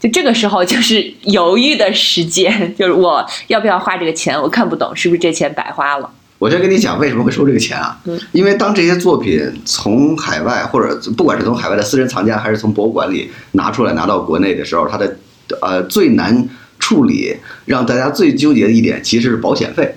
[0.00, 4.40] 就这个时候就是犹豫的时间，就是我要不要花这个钱？
[4.40, 6.08] 我看不懂，是不是这钱白花了？
[6.38, 7.98] 我先跟你讲为什么会收这个钱啊？
[8.04, 15.16] 嗯因为当这些作品从海外或者不管是从海外的私人藏家，还是从博物馆里拿出来拿到国内的时候，它的
[15.60, 19.92] 呃最难处理，让大家最纠结的一点其实是保险费。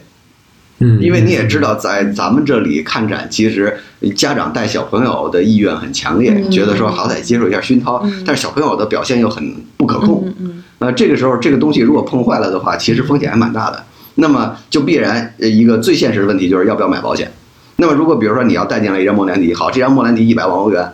[0.82, 3.78] 嗯，因为你也知道，在咱们这里看展，其实
[4.16, 10.24] 家长带小朋友的意愿很强烈，嗯觉得说好歹接受一下熏陶，嗯但是小朋友的表现又很不可控。
[10.26, 13.84] 嗯嗯那这个时候，这个东西如果碰坏了的话，其实风险还蛮大的。
[14.16, 17.32] 那么就必然呃一个最现实的问题就是要不要买保险。
[17.78, 20.92] 那么如果比如说你要带进来一张莫兰迪，好，这张莫兰迪一百万欧元，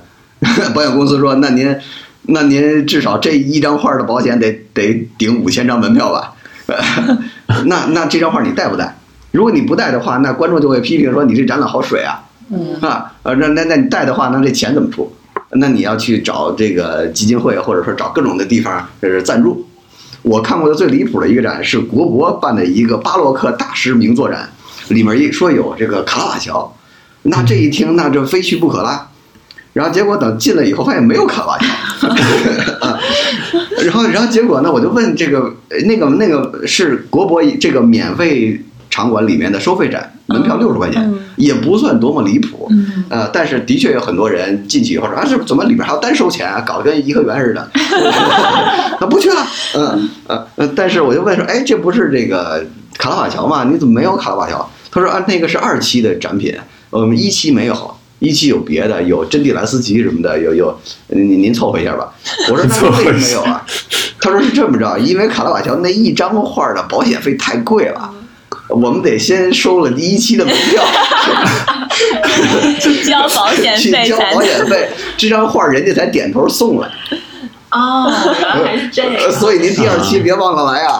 [0.75, 1.75] 保险公司说那您
[2.23, 6.33] 那您至少这一张画的保险得得顶五千张门票吧？
[7.65, 8.97] 那那这张画你带不带？
[9.37, 15.13] 如果你不带的话，那观众就会批评说你这展览好水啊嗯啊呃那那那你带的话，那这钱怎么出？
[15.51, 19.67] 那你要去找这个基金会，或者说找各种的地方就是赞助。
[20.23, 24.49] 我看过的最离谱的一个展是国博办的一个巴洛克大师名作展，
[24.87, 26.75] 里面一说有这个卡拉瓦乔，
[27.21, 29.07] 那这一听那就非去不可啦。
[29.73, 31.67] 然后结果等进来以后发现没有卡拉瓦乔，
[32.87, 32.99] 啊
[33.85, 38.59] 然后然后结果呢，我就问这个呃那个那个是国博这个免费
[38.97, 42.67] 场馆里面的收费展，门票六十块钱，嗯也不算多么离谱。
[42.71, 47.69] 嗯呃，但是的确有很多人进去以后说啊，这怎么里边还要单收钱啊，搞得跟颐和园似的，
[48.99, 52.65] 他 不去了，嗯呃呃，但是我就问说，哎，这不是这个
[52.97, 53.63] 卡拉瓦乔吗？
[53.71, 54.67] 你怎么没有卡拉瓦乔？
[54.89, 56.51] 他说啊，那个是二期的展品，
[56.89, 57.93] 我们一期没有。
[58.19, 60.75] 一期有别的，有真蒂兰斯基什么的，有有，
[61.09, 62.11] 您您凑合一下吧。
[62.49, 63.63] 我说那为什么没有啊？
[64.19, 68.11] 他说是这么着，因为卡拉瓦乔那一张画的保险费太贵了，
[68.69, 70.83] 我们得先收了第一期的门票，
[72.79, 76.89] 去交保险去交费才保险费，这张画人家才点头送来。
[77.69, 78.09] 哦，
[78.45, 79.31] 原来还是这。
[79.31, 80.99] 所以您第二期别忘了来啊！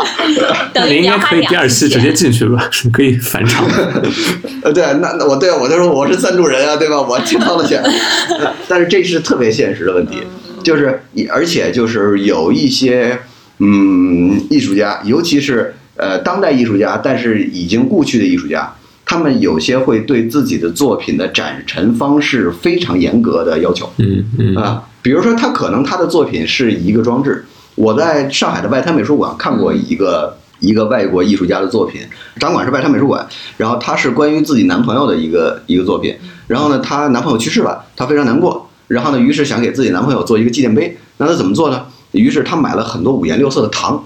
[0.74, 2.16] 等于你你应该可以第二期直接钱。
[2.16, 3.66] 进去吧，可以返场。
[4.62, 7.02] 呃，对，那那我对我就说我是赞助人啊，对吧？
[7.02, 10.22] 我去掏了钱，呃 但是这是特别现实的问题，
[10.62, 13.18] 就是而且就是有一些
[13.60, 18.74] 嗯艺术家，尤其是呃当代艺术家，但是已经故去的艺术家，
[19.06, 23.90] 他们有些会对自己的作品的展陈方式非常严格的要求。
[23.98, 32.02] 嗯嗯啊，比如说他可能他的作品是一个装置，我在上海的外滩美术馆看过一个一个外国艺术家的作品，
[32.40, 33.26] 展馆是外滩美术馆，
[33.58, 36.16] 然后他是关于自己男朋友的一个一个作品，
[36.48, 41.86] 然后呢，她男朋友去世了，她非常难过，然后呢，于是想给自己男朋友做一个纪念碑，那她怎么做呢？
[42.12, 44.04] 于是她买了很多五颜六色的糖，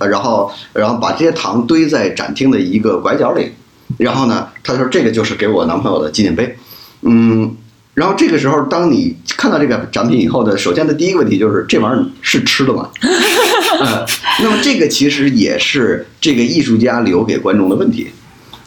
[0.00, 3.52] 然后然后把这些糖堆在展厅的一个拐角里，
[3.96, 6.56] 然后呢，他说这个就是给我男朋友的纪念碑，
[7.02, 7.56] 嗯。
[7.94, 12.88] 然后这个时候，当你看到这个展品以后呢，首先的第一个问题就是这玩意儿是吃的吗？
[13.00, 13.08] 哈
[13.76, 14.06] 哈哈，
[14.40, 18.06] 那么这个其实也是这个艺术家留给观众的问题，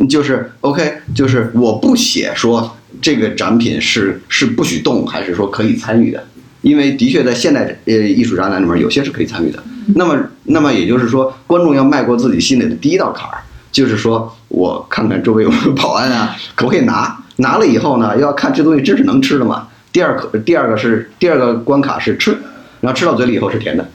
[0.09, 6.21] 就是 OK，就是我不写说这个展品是是不许动，还是说可以参与的，
[6.61, 9.63] 因为的确在现代呃艺术展览里面有些是可以参与的。
[9.95, 13.37] 那么，那么也就是说，观众要迈过自己心里的第一道坎儿，
[13.71, 17.17] 就是说我看看周围有没有 保安啊，可不可以拿？
[17.37, 19.67] 拿了以后呢，要看这东西真是能吃的吗？
[19.91, 22.37] 第二可，第二个是第二个关卡是吃，
[22.81, 23.89] 然后吃到嘴里以后是甜的。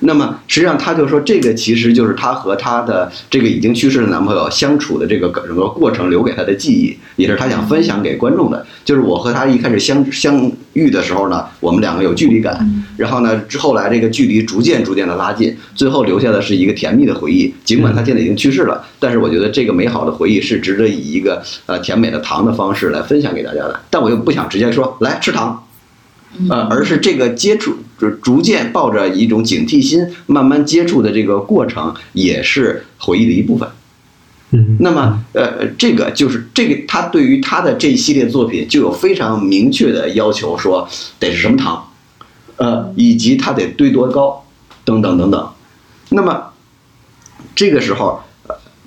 [0.00, 8.64] 那么实际上，他就说这个其实就是他和他的这个已经去世的男朋友相处的这个整个过程留给他的记忆，也是他想分享给观众的。
[8.84, 17.52] 就是我和他一开始相相遇的时候呢，我们两个有距离感，然后呢之后来这个距离逐渐逐渐的拉近，最后留下的是一个甜蜜的回忆。
[17.64, 23.80] 尽管他现在已经去世了，但是我觉得这个美好的回忆是值得以一个呃甜美的糖的方式来分享给大家的。
[23.90, 25.64] 但我又不想直接说来吃糖。
[26.48, 33.68] 呃，而是这个接触，就逐渐抱着一种警惕心，慢慢接触的这个过程，也是回忆的一部分。
[34.50, 40.88] 嗯，那么，呃，这个就是这个，他对于他的这一系列作品就有非常明确的要求，说
[41.18, 41.90] 得是什么糖，
[42.56, 44.44] 呃，以及它得堆多高，
[44.84, 45.50] 等等等等。
[46.10, 46.44] 那么，
[47.54, 48.20] 这个时候。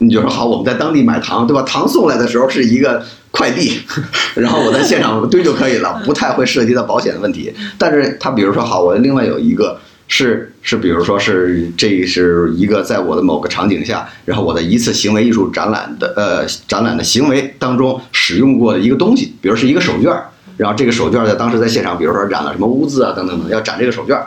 [0.02, 1.62] 你就说好，我们在当地买糖，对吧？
[1.62, 3.80] 糖送来的时候是一个快递，
[4.34, 7.54] 然后我在现场堆就可以了，不太会涉及到保险的问题。
[7.78, 20.20] 但是他比如说好，我另外有一个是是，比如说是这是一个在我的某个场景下，然后我的一次行为艺术展览的呃展览的行为当中使用过的一个东西，比如是一个手绢
[20.58, 24.20] 然后这个手绢在当时在现场，比如说染了什么污渍啊等等等，要展这个手绢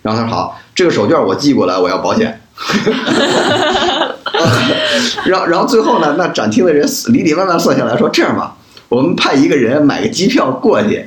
[0.00, 2.40] 然后他说好，这个手绢我寄过来，我要保险。
[5.26, 6.14] 然后，然后最后呢？
[6.18, 8.56] 那展厅的人里里外外算下来说：“这样吧，
[8.88, 11.04] 我们派一个人买个机票过去，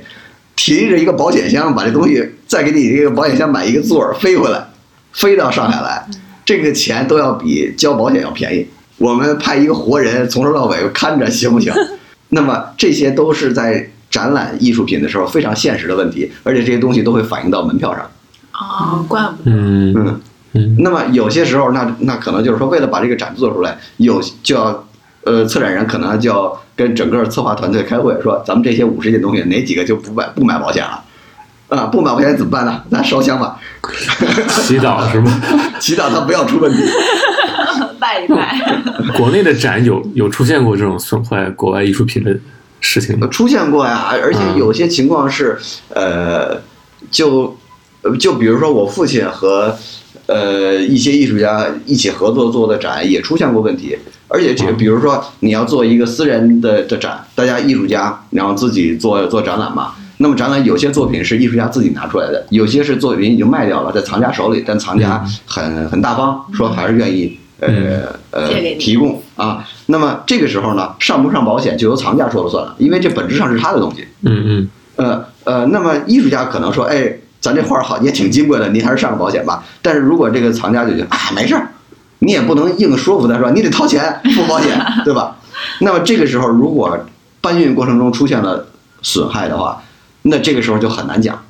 [0.56, 4.66] 提着一个保险箱，把这东西再给你这个保险箱买一个座儿飞回来，
[5.12, 6.06] 飞到上海来，
[6.46, 8.68] 这个钱都要比交保险要便宜。
[8.98, 11.74] 我们派一个活人从头到尾看着，行不行？
[12.30, 18.10] 那么这些都是在展览艺术品的时候非常现实的问题，而且这些东西都会反映到门票上。
[18.54, 19.52] 哦，怪不得。
[19.52, 20.22] 嗯嗯。
[20.56, 24.86] 嗯，那么有些时候，那那可能就是说，为了把这个展做出来，有就要，
[25.24, 31.04] 呃，策展人可能就要跟整个策划团队开会，说咱们这些五十件东西哪几个就不买不买保险了，
[31.70, 32.84] 啊，不买保险怎么办呢？
[32.92, 33.60] 咱烧香吧，
[34.62, 35.42] 祈祷是吗？
[35.82, 36.84] 祈祷他不要出问题，
[38.00, 38.60] 拜一拜。
[39.18, 42.38] 国内的展有有出现过这种损坏国外艺术品的
[42.80, 43.26] 事情吗？
[43.32, 45.58] 出现过呀，而且有些情况是，
[45.90, 46.62] 呃，
[47.10, 47.58] 就，
[48.20, 49.76] 就比如说我父亲和。
[50.26, 53.98] 呃，一些艺术家一起合作做的展也出现过问题，
[54.30, 67.70] 而且这个，比如说你要做一个私人的的展，大家艺术家然后自己做做展览嘛，那么展览有些作品是艺术家自己拿出来的，有些是作品已经卖掉了，在藏家手里，但藏家很很大方，说还是愿意呃
[68.32, 68.48] 呃
[68.80, 69.68] 提供啊。
[69.88, 74.08] 那么这个时候呢，上不上保险就由藏家说了算了，因为这本质上是他的东西。
[74.22, 74.70] 嗯嗯。
[74.96, 77.14] 呃呃，那么艺术家可能说，哎。
[77.44, 79.66] 咱这画儿好，也挺金贵的，您还是上个保险吧。
[79.82, 81.68] 但是如果这个藏家就觉得啊，没事儿，
[82.20, 85.36] 你也不能硬说服他说你得掏钱付保险， 对吧？
[85.82, 86.98] 那么这个时候，如果
[87.42, 88.66] 搬运过程中出现了
[89.02, 89.84] 损害的话，
[90.22, 91.44] 那这个时候就很难讲，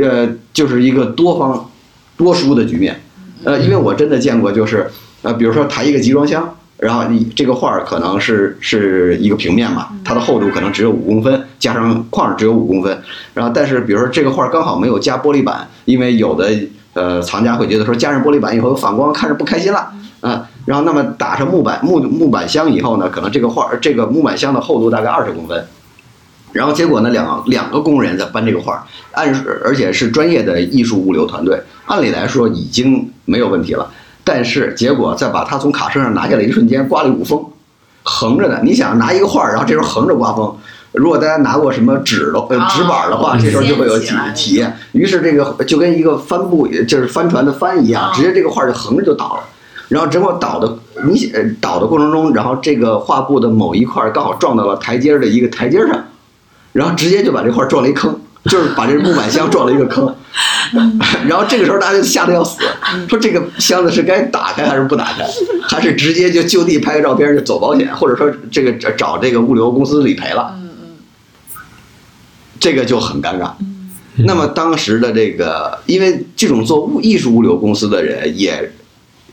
[0.00, 1.68] 呃，就是一个多方
[2.16, 3.02] 多输的局面。
[3.42, 4.88] 呃，因为我真的见过，就是
[5.22, 6.54] 呃，比如说抬一个集装箱。
[6.84, 13.02] 然后你这个画儿可能是是一个平面嘛，它的厚度可能只有五公分，加上框只有五公分。
[13.32, 16.50] 然后但是比如说这个画儿刚好没有加玻璃板，因为有的
[16.92, 20.46] 呃藏家会觉得说加上玻璃板以后有反光，看着不开心了啊。
[20.66, 25.64] 然后那么打上木板木木板箱以后呢，可能这个画儿这个木板箱的厚度大概二十公分。
[26.52, 28.82] 然后结果呢两两个工人在搬这个画儿，
[29.12, 29.34] 按
[29.64, 33.90] 而且是专业的艺术物流团队，按理来说已经没有问题了。
[34.24, 37.44] 但是结果在把它从卡车上拿下来一瞬间，刮了一股风，
[38.02, 38.60] 横着的。
[38.62, 40.56] 你想拿一个画儿，然后这时候横着刮风。
[40.92, 44.74] 如果大家拿过什么纸的呃纸板的话，这时候就会有体体验。
[44.92, 49.42] 于是这个就跟一个帆布，就是帆船的帆一样，直接这个画儿就横着就倒了。
[49.88, 56.04] 然后整个倒的，你倒的过程中，然后这个画布的某一块刚好撞到了台阶的一个台阶上，
[56.72, 60.14] 然后直接就把这块撞了一坑，就是把这木板箱撞了一个坑。
[61.28, 62.58] 然后这个时候大家就吓得要死，
[63.08, 65.24] 说这个箱子是该打开还是不打开，
[65.62, 70.54] 还是直接就就地拍个照片就走保险，或者说这个找找这个物流公司理赔了，
[72.58, 73.50] 这个就很尴尬。
[74.16, 78.72] 那么当时的这个，因为这种做物艺术物流公司的人也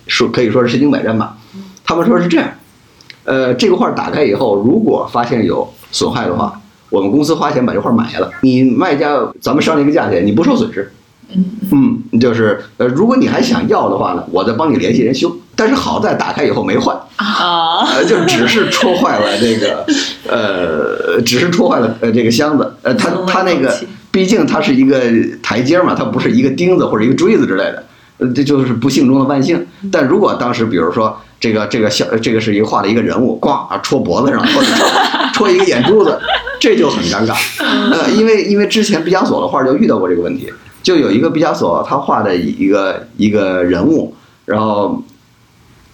[0.07, 1.37] 说可以说是身经百战吧，
[1.83, 2.49] 他们说是这样，
[3.23, 6.59] 呃，这个画打开以后，如果发现有损害的话，
[6.89, 10.91] 我们公司花钱把这画买下来，你卖家咱们商量一个价钱，你不受损失。
[11.71, 15.35] 嗯，就是呃，如果你还想要的话呢，我再帮你联系人修。
[15.53, 19.85] 但是好在打开以后没坏，啊，呃，就只是戳坏了这个，
[20.27, 23.77] 呃，只是戳坏了呃这个箱子，呃，它它那个
[24.09, 24.99] 毕竟它是一个
[25.43, 27.83] 台阶嘛，它不是一个钉子或者一个锥子之类的，
[28.17, 29.63] 呃，这就是不幸中的万幸。
[29.91, 34.87] 但如果当时比如说这个这个小这个是一个画的一个人物，咣啊戳脖子上或者戳
[35.33, 36.17] 戳一个眼珠子，
[36.59, 37.35] 这就很尴尬。
[37.59, 40.51] 呃，因为因为之前毕加索的画就遇到过这个问题，
[40.83, 44.15] 就有一个毕加索他画的一个一个人物，
[44.45, 45.01] 然后。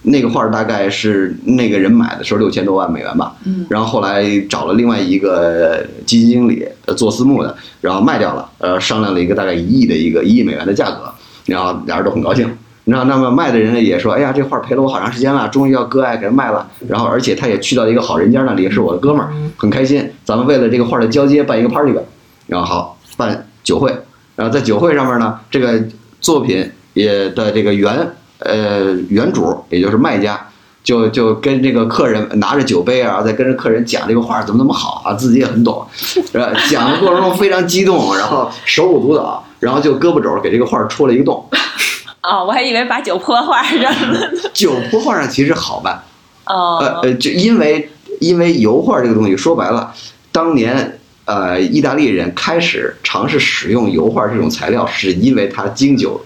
[0.02, 11.12] 那个画儿大概是那个人买的时候六千多万美元吧，嗯然后后来找了另外一个基金经理呃做私募的，然后卖掉了，呃商量了一个大概一亿的一个一亿美元的价格，
[11.46, 12.48] 然后俩人都很高兴。
[12.84, 16.66] 那那么卖的人呢也说，哎呀，这画儿陪了我好长时间了，终于要割爱给他卖了。
[16.86, 20.08] 然后而且他也去到一个好人家那里，也是我的哥们儿，很开心。
[20.24, 22.00] 咱们为了这个画儿的交接办一个 party 吧，
[22.46, 23.92] 然后好办酒会，
[24.38, 25.82] 然后在酒会上面呢，这个
[26.20, 30.40] 作品也的这个原呃原主也就是卖家。
[30.84, 36.50] 就就跟这个客人拿着酒杯啊，在跟着客人讲这个画怎么怎么好啊，自己也很懂，是吧？
[36.70, 41.46] 讲的过程中非常激动，然后手舞足蹈，然后就胳膊肘给这个画戳了一个洞。
[42.22, 44.30] 哦，我还以为把酒泼画上了。
[44.54, 46.00] 酒泼画上其实好办，
[46.46, 49.92] 哦呃哦，呃，就因为因为油画这个东西，说白了，
[50.32, 50.97] 当年
[51.28, 56.24] 呃意大利人开始尝试使用油画这种材料，是因为它经久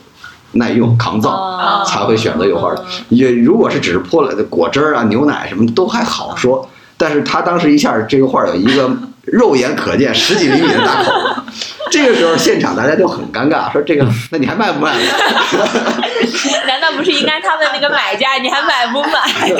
[0.53, 1.30] 耐用、抗造。
[1.30, 2.84] 哦才会选择油画的。
[3.09, 8.90] 也如果是只是泼了果汁儿啊、牛奶什么的都还好说，但是他当时一下这个画有一个
[9.24, 11.42] 肉眼可见十几厘米的大口子，
[11.90, 14.94] 这个时候现场大家就很尴尬，说这个那你还卖不卖？
[16.66, 19.53] 难道不是应该他问那个买家，你还买不买？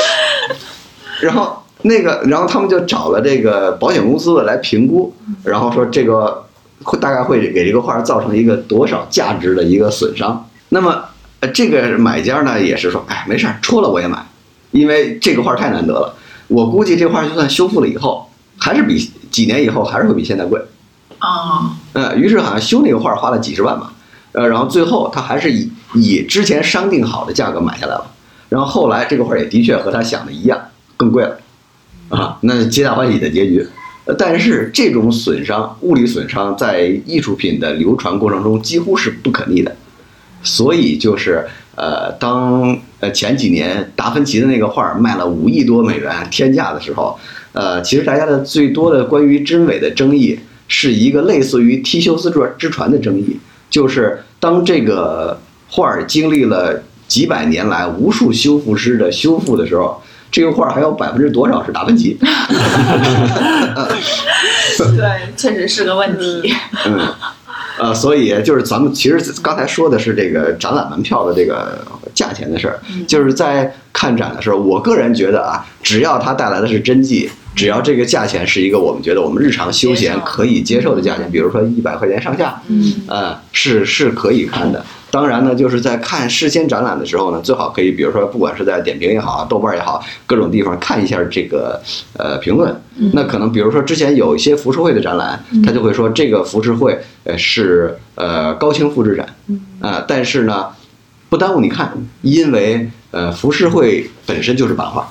[1.20, 5.14] 然后那个，然后他们就找了这个保险公司的来评估，
[5.44, 6.44] 然后说这个
[6.82, 10.48] 会大概会给这个画造成一个多少价值的一个损伤。
[10.68, 11.04] 那么
[11.40, 14.24] 呃这个买家呢也是说，哎，没事儿，戳了我也买，
[14.72, 16.14] 因为这个画太难得了。
[16.48, 18.28] 我估计这画就算修复了以后，
[18.58, 18.98] 还是比
[19.30, 20.60] 几年以后还是会比现在贵。
[21.18, 23.92] 啊，呃，于是好像修那个画花了几十万吧，
[24.32, 28.06] 呃，然后最后他还是以以之前商定好的价格买下来了，
[28.48, 30.58] 然后后来这个画也的确和他想的一样，
[30.96, 31.36] 更贵了，
[32.10, 33.66] 啊，那皆大欢喜的结局。
[34.18, 39.76] 但是这种损伤，物理损伤在艺术品的流传过程中几乎是不可逆的，
[40.42, 41.46] 所以就是
[41.76, 47.16] 呃，当呃前几年达芬奇的那个画儿卖了五亿多美元天价的时候，
[47.52, 50.36] 呃，其实大家的最多的关于真伪的争议
[50.66, 53.38] 是一个类似于忒修斯之之船的争议，
[53.68, 62.16] 就是当这个画儿经历了几百年来无数修复师的修复的时候，这个画儿还有百分之多少是达芬奇？
[64.78, 66.54] 对，确实是个问题。
[66.86, 66.98] 嗯，
[67.78, 84.84] 呃，所以就是咱们其实刚才说的是这个展览门票的这个价钱的事儿，就是在看展的时候，我个人觉得啊，只要它带来的是真迹，只要这个价钱是一个我们觉得我们日常休闲可以接受的价钱，比如说一百块钱上下，嗯，呃，是是可以看的。
[85.10, 91.80] 当然呢，就是在看事先展览的时候呢，最好可以，比如说，不管是在点评也好，豆瓣也好，各种地方看一下这个
[92.16, 92.74] 呃评论。
[93.12, 99.26] 那可能比如说之前有一些浮世绘的展览，他就会说这个浮世绘呃是呃高清复制展，
[99.80, 100.68] 啊、但是呢
[101.28, 101.92] 不耽误你看，
[102.22, 105.08] 因为呃浮世绘本身就是版画，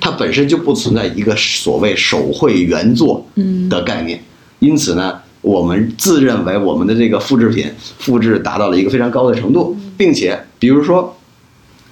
[0.00, 3.26] 它本身就不存在一个所谓手绘原作
[3.68, 4.22] 的概念，
[4.60, 5.20] 因此呢。
[5.42, 11.16] 我们自认为我们的这个复制品复制达到了一个非常高的程度，并且比如说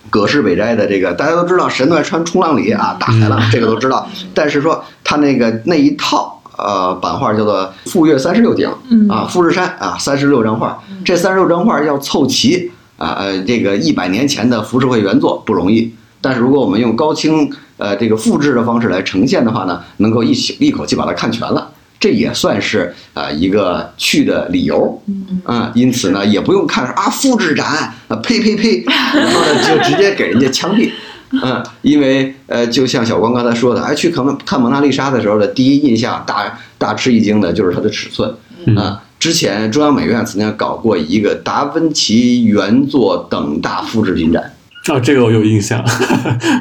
[0.09, 4.09] 葛饰北斋的这个，大家都知道神奈川冲浪里啊大海浪，这个都知道。
[4.33, 8.73] 但是说他那个那一套呃版画叫做《富岳三十六景》
[9.13, 15.93] 啊，富士山啊三十六张画，这三十六张画要凑齐啊呃这个一百年前的浮世绘原作不容易。
[16.21, 21.73] 但是如果我们用高清呃这个复制的方式来呈现的话呢，能够一起一口气把它看全了。
[22.01, 25.01] 这也算是呃一个去的理由，
[25.47, 27.67] 嗯，因此呢，也不用看啊复制展
[28.09, 30.91] 啊呸呸呸，然后呢 就直接给人家枪毙，
[31.31, 38.35] 嗯，因为呃就像小光刚才说的，哎，去看看蒙娜丽莎的时候的第一印象大大吃一惊的就是它的尺寸，
[38.79, 44.51] 啊，之前中央美院曾经搞过一个达芬奇原作等大复制品展，
[44.89, 45.85] 哦，这个我有印象，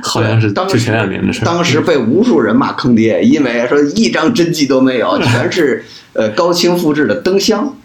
[0.03, 1.45] 好像是当时就前两年的事儿。
[1.45, 7.75] 当时被无数人骂坑爹，因为说一张真迹都没有，全是呃高清复制的灯箱，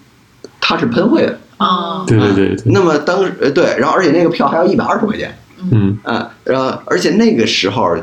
[0.60, 1.38] 它是喷绘的。
[1.56, 5.38] 啊，对对对对，那么当时呃对，然后而且那个票还要一百二十块钱，
[5.70, 7.96] 嗯啊，然后而且那个时候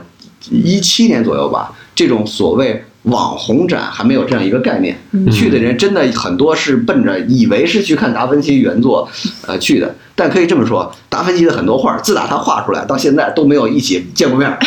[0.50, 4.96] 一七年左右吧，这种所谓网红展还没有这样一个概念，
[5.32, 9.10] 去的人真的很多是奔着以为是去看达芬奇原作
[9.48, 14.52] 呃去的，但可以这么说，达芬奇的很多画，自打他画出来到现在都没有一起见过面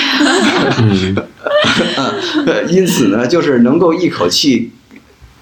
[2.68, 4.72] 因此呢，就是能够一口气，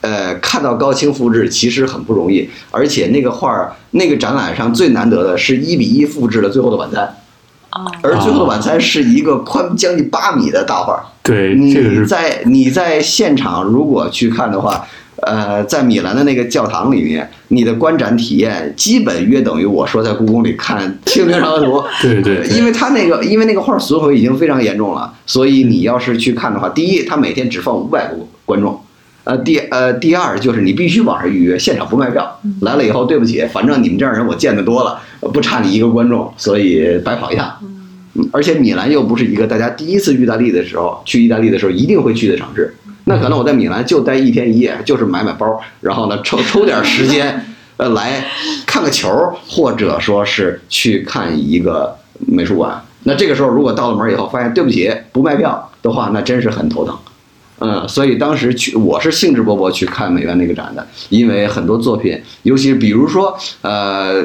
[0.03, 7.07] 呃，看到高清复制其实很不容易，而且那个画儿，那个展览上最难得的是一比一复制了《最后的晚餐》，
[7.72, 11.02] 哦，而《最后的晚餐》是一个宽将近八米的大画。
[11.22, 14.84] 对，你在你在现场如果去看的话，
[15.22, 21.78] 呃，在米兰的那个教堂里面，你的观展体验基本约等于我说在故宫里看《清明上河图》。
[22.02, 28.78] 对对对因为他那个，因为那个画损毁已经非常严重了，所以你要是去看的话，第一，他每天只放五百个观众，
[29.24, 32.40] 呃，第呃第二就是你必须网上预约，现场不卖票。
[32.62, 35.00] 来了以后，对不起，反正你们这样人我见得多了，
[35.32, 37.54] 不差你一个观众，所以白跑一趟。
[37.62, 37.68] 嗯
[38.30, 47.42] 而且米兰又不是一个大家第一次意大利的时候去意大利的时候一定会去的城市，那可能我在米兰就待一天一夜，就是买买包，然后呢抽抽点时间，
[47.78, 48.22] 呃，来
[48.66, 49.08] 看个球，
[49.48, 52.84] 或者说是去看一个美术馆。
[53.04, 56.94] 那这个时候如果到了门以后发现对不起不卖票的话，那真是很头疼。
[57.60, 64.22] 嗯，所以当时去我是兴致勃勃去看美院那个展的，因为很多作品，尤其是比如说呃，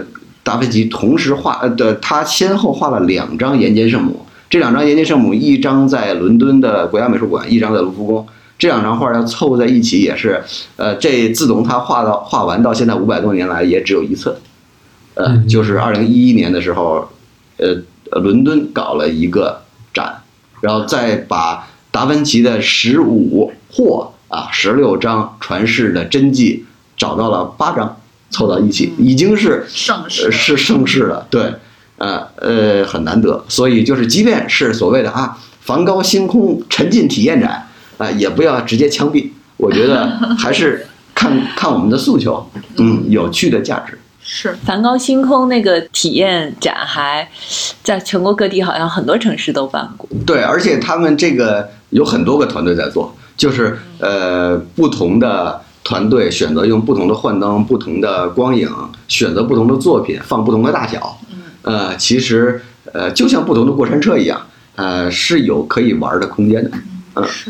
[0.47, 8.25] 达芬奇同时画呃的，他先后画了两张岩间圣母，这两张岩间圣母，一张在伦敦的国家美术馆，一张在卢浮宫。
[8.57, 10.41] 这两张画要凑在一起也是，
[10.77, 14.37] 呃，这自从他画到画完到现在五百多年来也只有一次，
[15.15, 17.09] 呃，嗯就是二零一一年的时候，
[17.57, 17.83] 呃，
[18.19, 20.21] 伦敦搞了一个展，
[20.61, 27.96] 然后再把达芬奇的十五或啊十六张传世的真迹找到了八张，
[28.29, 30.25] 凑到一起，已经是盛世。
[30.25, 31.53] 呃是盛世了，对，
[31.97, 37.67] 呃呃很难得，所以就是即便是所谓的啊梵高星空沉浸体验展
[37.97, 40.05] 啊、也不要直接枪毙，我觉得
[40.37, 42.47] 还是看看我们的诉求，
[42.77, 43.97] 嗯，有趣的价值。
[44.21, 44.55] 是。
[44.63, 47.27] 梵高星空那个体验展还
[47.81, 50.07] 在全国各地，好像很多城市都办过。
[50.25, 58.69] 对，而且他们这个有很多个团队在做，就是呃不同的团队选择用不同的幻灯、不同的光影，
[59.07, 61.17] 选择不同的作品，放不同的大小。
[61.61, 62.61] 呃，其实
[62.91, 64.41] 呃就像不同的过山车一样，
[64.75, 66.71] 呃是有可以玩的空间的。
[67.15, 67.49] 嗯是。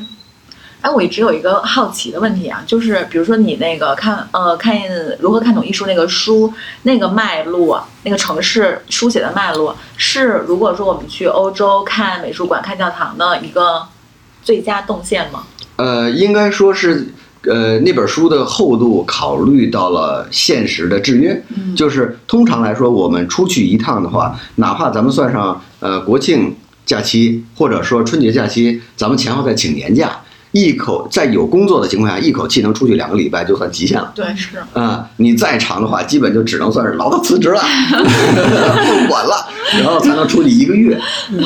[0.82, 4.80] 哎，我一直有一个好奇的问题啊，就是比如说你那个看呃看
[5.20, 13.88] 如何看懂艺术那个书，那个脉络，那个城市书写的脉络，是如果说我们去欧洲看美术馆、看教堂的一个
[14.44, 15.46] 最佳动线吗？
[15.78, 17.08] 呃，应该说是，
[17.44, 21.76] 呃，那本书的厚度考虑到了现实的制约，嗯。
[21.76, 30.20] 就是通常来说，我们出去一趟的话，哪怕咱们算上呃国庆假期或者说春节假期，咱们前后再请年假，
[30.58, 34.12] 一口在有工作的情况下，一口气能出去两个礼拜就算极限了。
[34.16, 39.48] 对，是啊、你再长的话，基本就只能算是劳动辞职了， 不管了，
[39.80, 41.00] 然后才能出去一个月，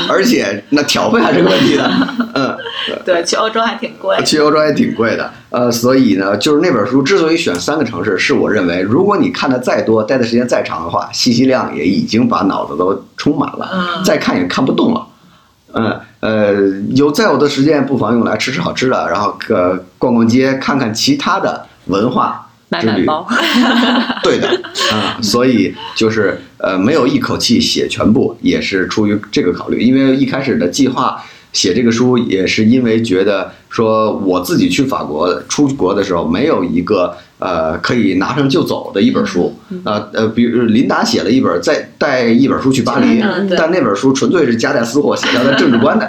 [0.07, 1.91] 而且那挑费还是个问题的，
[2.35, 2.57] 嗯。
[3.05, 4.17] 对，去欧洲还挺贵。
[4.23, 15.07] 去欧洲还挺贵的，呃，所以呢，就是那本书之所以选三个城市，是我认为，如果你看的再多，待的时间再长的话，信息量也已经把脑子都充满了，嗯再看也看不动了。
[15.73, 16.53] 嗯呃，
[16.95, 22.47] 有再有的时间，不妨用来吃吃好吃的，然后呃逛逛街，看看其他的文化
[22.79, 22.85] 之旅。
[22.85, 23.27] 买买包，
[24.23, 24.47] 对的，
[24.93, 29.81] 啊、所以就是呃，没有一口气写全部，也是出于这个考虑。
[29.81, 39.53] 因为一开始的计划写这个书，也是因为觉得说我自己去法国出国的时候，没有一个呃可以拿上就走的一本书。
[39.83, 43.19] 呃呃，比如林达写了一本，再带一本书去巴黎
[43.57, 46.05] 但那本书纯粹是夹带私货，写他的政治观的，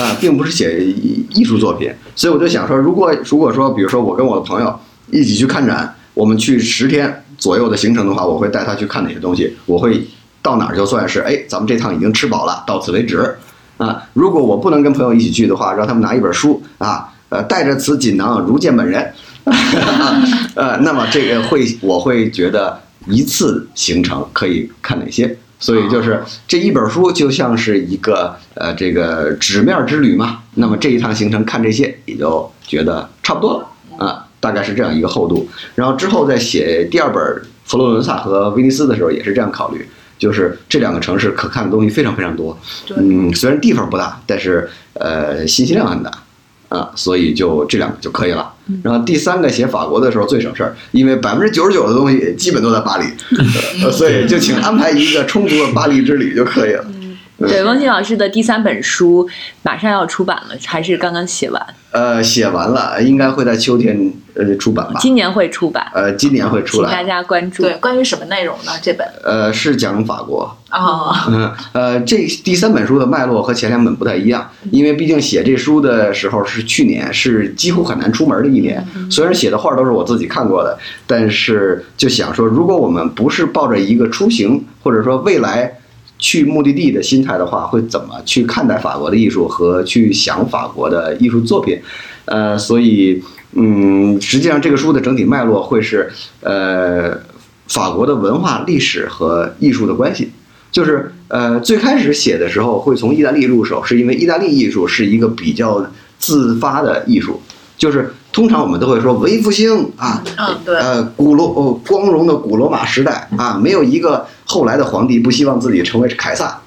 [0.00, 1.92] 啊、 并不是写艺术作品。
[2.14, 4.72] 所以我就想说，如果如果说，比如说我跟我的朋友
[5.10, 10.06] 一起去看展，我们去十天左右的行程的话，我会带他去看哪些东西，我会
[10.40, 13.36] 到哪儿就算是哎，咱们这趟已经吃饱了，到此为止
[13.76, 14.02] 啊。
[14.14, 19.12] 如果我不能跟朋友一起去的话，让他们拿一本书啊，呃，带着此锦囊如见本人，
[20.54, 25.36] 呃，那么这个会我会觉得一次行程可以看哪些。
[25.58, 34.26] 所以就是这一本书就像是一个呃这个纸面之旅嘛，那么这一趟行程看这些也就觉得差不多了啊。
[34.38, 35.48] 大概是这样一个厚度。
[35.74, 37.22] 然后之后再写第二本
[37.64, 39.88] 佛罗伦萨和威尼斯的时候，也是这样考虑，
[40.18, 42.56] 就是这两个城市可看的东西非常非常多。
[42.94, 46.10] 嗯，虽然地方不大，但是呃信息量很大。
[46.68, 48.52] 啊，所以就这两个就可以了。
[48.82, 53.04] 然后第三个写法国的时候最省事儿，因为百分之九十九的东西基本都在巴黎，
[53.84, 56.84] 呃所以就请安排一个充足的巴黎之旅就可以了。
[57.38, 59.28] 对，汪欣老师的第三本书
[59.62, 61.66] 马上要出版了，还是刚刚写完？
[61.96, 65.00] 呃，写完了，应该会在秋天呃出版吧？
[65.00, 67.02] 今年会出版，呃，今年会出请大。
[67.02, 67.62] 家关注。
[67.62, 68.72] 对，关于什么内容呢？
[68.82, 70.54] 这本呃，是讲法国。
[70.70, 78.86] 哦，嗯，呃，这第三本书的脉络和前两本不太一样，因为毕竟写这书的时候是去年，是几乎很难出门的一年。
[79.10, 85.72] 虽然写的画都是我自己看过的，但是就想说，如果我们不是抱着一个出行或者说未来
[86.18, 91.80] 去目的地的心态的话，会怎么去看待法国的艺术和去想法国的艺术作品？
[92.24, 96.10] 呃，所以，嗯，实际上这个书的整体脉络会是，
[96.40, 97.18] 呃，
[97.68, 100.30] 法国的文化历史和艺术的关系。
[100.72, 105.86] 就是呃，最开始写的时候会从意大利入手，是因为意大利艺术是一个比较
[106.18, 107.40] 自发的艺术，
[107.78, 116.58] 就是通常我们都会说文艺复兴啊，嗯，对，呃，古罗哦，光荣的古罗马时代啊，没有一个后来的皇帝不希望自己成为凯撒。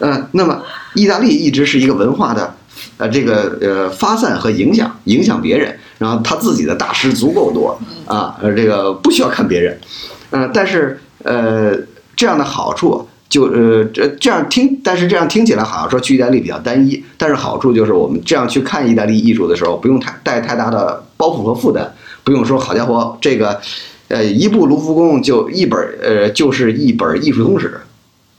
[0.00, 0.60] 嗯、 那么
[0.94, 2.54] 意大利一直是一个文化的
[2.98, 9.80] 呃这个呃发散和影响，影响别人，然后他自己的大师足够多啊，呃，这个不需要看别人。
[10.30, 11.72] 嗯、但是呃
[12.14, 13.08] 这样的好处。
[13.26, 21.92] 就呃这这样听，但是这样听起来好像说去意大利比较单一，但是好处就是我们这样去看意大利艺术的时候，不用太带太大的包袱和负担，
[22.22, 23.60] 不用说好家伙这个，
[24.08, 27.80] 呃一部卢浮宫就一本呃就是一本艺术通史。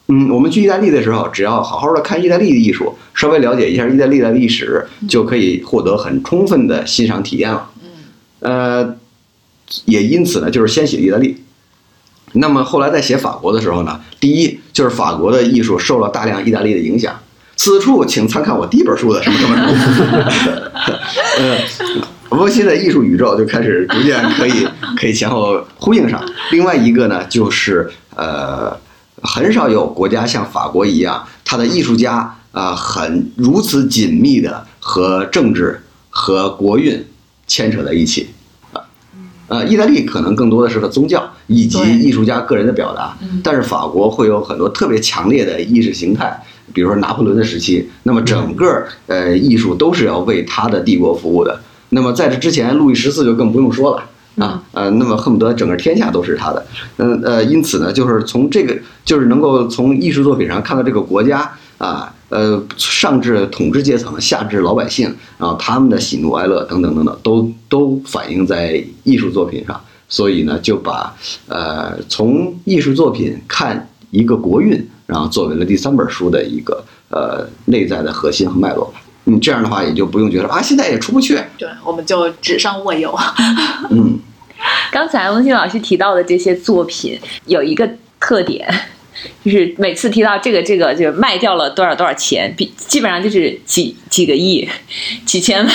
[0.07, 7.69] 嗯，我们去意大利的时候，只要好好的看意大利的艺术，稍微了解一下意大利的历史，就可以获得很充分的欣赏体验了。
[8.41, 8.95] 呃，
[9.85, 11.41] 也因此呢，就是先写意大利。
[12.33, 17.17] 那么后来在写法国的时候呢，第一就是法国的艺术受了大量意大利的影响。
[17.55, 19.55] 此处请参看我第一本书的什么什么
[22.29, 24.67] 翁西的艺术宇宙就开始逐渐可以
[24.97, 26.21] 可以前后呼应上。
[26.51, 28.75] 另外一个呢，就是呃，
[29.21, 37.05] 很少有国家像法国一样，它的艺术家啊、很如此紧密的和政治和国运
[37.47, 38.29] 牵扯在一起。
[39.47, 46.35] 呃，意大利可能更多的是个宗教以及艺术家个人的表达，但是法国会有很多特别强烈的意识形态，
[46.73, 51.61] 比如说拿破仑的时期，那么整个呃艺术都是要为他的帝国服务的。
[51.95, 56.65] 那么在这之前，路易十四就更不用说了啊，呃，那么恨不得整个天下都是他的。
[56.97, 69.79] 嗯呃，因此呢，就是从这个，就是能够从艺术作品上看到这个国家啊，呃，上至统治阶层，下至老百姓，然后他们的喜怒哀乐等等等等，都都反映在艺术作品上。
[70.09, 71.15] 所以呢，就把
[71.47, 78.99] 呃从艺术作品看一个国运，然后作为了第三本书的一个呃内在的核心和脉络吧。
[79.25, 81.39] 嗯，这样的话也就不用觉得啊，现在也出不去。
[81.57, 83.17] 对，我们就纸上握有。
[83.89, 84.19] 嗯，
[84.91, 88.67] 刚才温馨老师提到的这些作品有一个特点，
[89.43, 94.69] 就是每次提到这个这个，就卖掉了多少多少钱，比基本上就是几几个亿、
[95.25, 95.73] 几千万。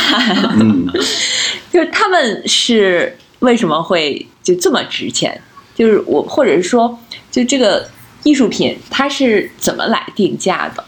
[0.61, 0.87] 嗯，
[1.73, 5.41] 就是他们是为什么会就这么值钱？
[5.75, 6.99] 就是我，或者是说，
[7.31, 7.89] 就这个
[8.23, 10.85] 艺术品它是怎么来定价的？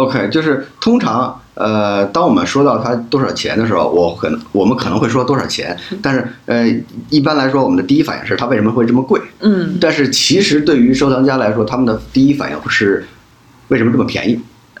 [0.00, 6.66] OK，就是通常呃，当我们说到它多少钱的时候，我可能我们可能会说多少钱，但是呃，
[7.10, 9.20] 一般来说，我们的第一反应是它为什么会这么贵？
[9.40, 13.06] 嗯但是其实对于收藏家来说，他们的第一反应是
[13.68, 14.40] 为什么这么便宜？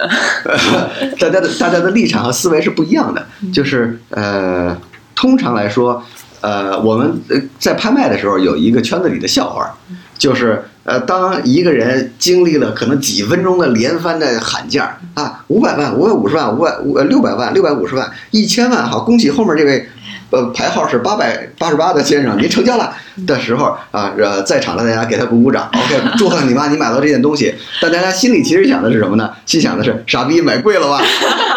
[1.20, 4.74] 大家的大家的立场和思维是不一样的，就是呃，
[5.14, 6.02] 通常来说，
[6.40, 9.70] 呃，我们呃在拍卖的时候有一个圈子里的笑话，
[10.16, 19.88] 就是呃，当一个人经历了可能几分钟的连番的喊价啊，五百万、五百五十万、五百五呃六百万、六百五十万、一千万，好，恭喜后面这位。
[20.30, 22.92] 呃，排号是八百八十八的先生，您成交了
[23.26, 27.52] 的时候啊，呃，在场的大家给他鼓鼓掌，OK， 祝贺你吧，你买到这件东西。
[27.80, 29.30] 但大家心里其实想的是什么呢？
[29.46, 31.00] 心想的是傻逼买贵了吧？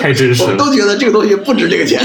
[0.00, 0.44] 太真实了。
[0.44, 2.02] 我们都觉得这个东西不值这个钱，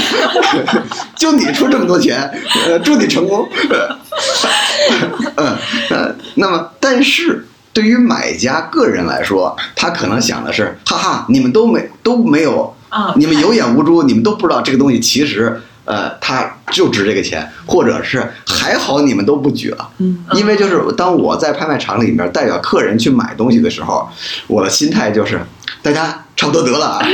[1.16, 2.30] 就你出这么多钱，
[2.66, 3.48] 呃，祝你成功。
[5.36, 5.56] 嗯
[5.90, 15.60] 呃，那么但是对于买家个人来说，他可能想的是，哈哈，你们都没都没有啊你们有眼无珠，你们都不知道这个东西其实。
[15.88, 24.08] 呃，它就值这个钱，或者是还好你们都不举了，嗯，因为就是当我在拍卖场里面代表客人去买东西的时候，
[24.48, 25.40] 我的心态就是，
[25.82, 27.06] 大家差不多得了啊，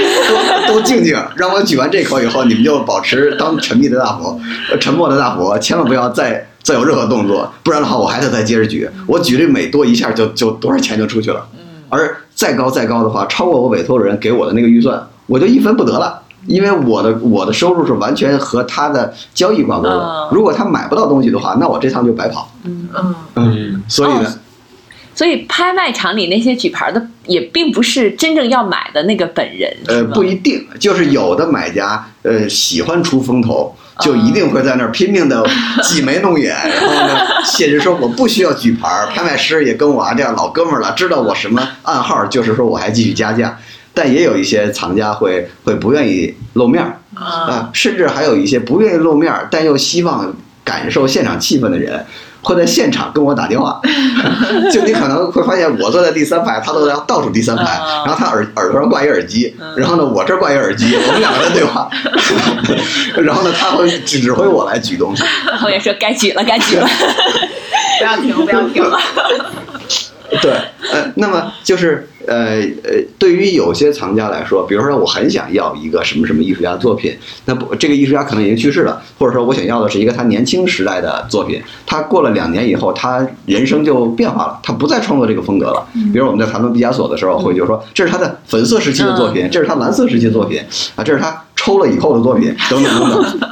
[0.67, 4.41] 都都静静，让我举完这口以后，你们就保持当沉迷的大佛，
[4.71, 8.89] 呃沉默的大佛，千万不要再再有任何动作，不然的话我还得再接着举。
[9.07, 11.47] 我举这每多一下就就多少钱就出去了。
[11.89, 16.21] 而再高再高的话，超过我委托人给我的那个预算，我就一分不得了。
[16.47, 22.51] 因为我的我的收入是完全和他的交易挂钩的嗯，如果他买不到东西的话，那我这趟就白跑。
[22.65, 22.89] 嗯，
[23.37, 24.33] 嗯，所以呢，哦
[25.15, 35.47] 所以拍卖场里那些举牌的也并不是真正要买的那个本人，呃，不一定，就是有的买家呃喜欢出风头，就一定会在那儿拼命的
[35.85, 43.59] 挤眉弄眼，然后呢，写着说我不需要举牌儿，拍卖师也跟我啊这样老哥们儿了，知道我什么暗号，就是说我还继续加价。
[43.95, 50.35] 但也有一些藏家会会不愿意露面儿啊、甚至还有一些不愿意露面儿，但又希望
[50.65, 52.07] 感受现场气氛的人，
[52.43, 53.81] 会在现场跟我打电话。
[54.73, 61.89] 就你可能会发现，我坐在第三排，他坐在倒数第三排，啊然后他耳耳朵上挂一耳机，然后呢，我这儿挂一耳机，我们两个人对话，
[63.23, 65.23] 然后呢，他会指挥我来举东西。
[65.65, 66.89] 我也说该举了，该举了。
[67.99, 68.99] 不要停，不要停了。
[70.41, 70.51] 对，
[70.93, 77.17] 呃， 那么就是呃呃，对于有些藏家来说，比如说我很想要一个什么什么艺术家的作品，
[77.47, 85.87] 那不这个艺术家可能已经去世了，或者说我想要的是一个他年轻时代的作品，他过了两年以后，他人生就变化了，他不再创作这个风格了。
[86.13, 90.61] 比如我们在谈论毕加索的时候，会就说这是他的粉色时期的作品，这是他蓝色时期的作品
[90.95, 93.51] 啊，这是他抽了以后的作品，等等等等。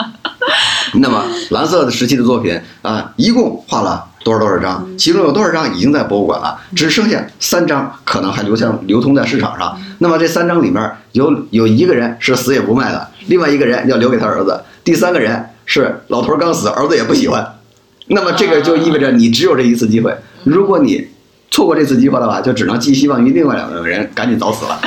[0.95, 9.81] 那么蓝色的时期的作品啊、一共画了多少多少张，其中有多少张已经在博物馆了，只剩下三张可能还流向流通在市场上。
[9.99, 17.57] 那么这三张里面有有一个人是死也不卖的，另外一个人要留给他儿子，第三个人是老头儿刚死，儿子也不喜欢。
[18.09, 20.15] 那么这个就意味着你只有这一次机会，
[20.45, 21.09] 如果你
[21.51, 24.81] 错过这次机会的话，就只能寄希望于另外两个人赶紧早死了。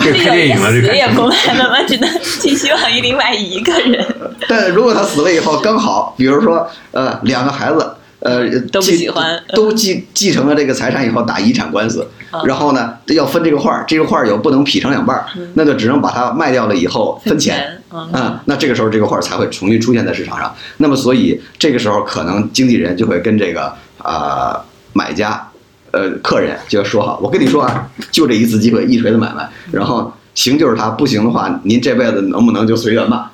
[0.00, 1.82] 这个拍电影了，这个死也不卖了吗？
[1.86, 2.08] 只能
[2.40, 4.06] 寄希望于另外一个人。
[4.48, 17.80] 但如果他死了以后，刚好，比如说，呃，两个孩子，呃，都不继喜欢 都继继承了这个财产以后打遗产官司，嗯然后呢，要分这个画儿，这个画儿又不能劈成两半儿，那就只能把它卖掉了以后分钱。
[17.90, 20.54] 嗯，啊、那这个时候这个画儿才会重新出现在市场上。
[20.78, 23.72] 那么，所以这个时候可能经纪人就会跟这个
[24.04, 24.60] 呃
[24.92, 25.48] 买家，
[25.92, 33.30] 呃客人就要说好，我跟你说啊，就这一次机会，一锤子买卖，然后行就是他，不行的话，您这辈子能不能就随缘吧？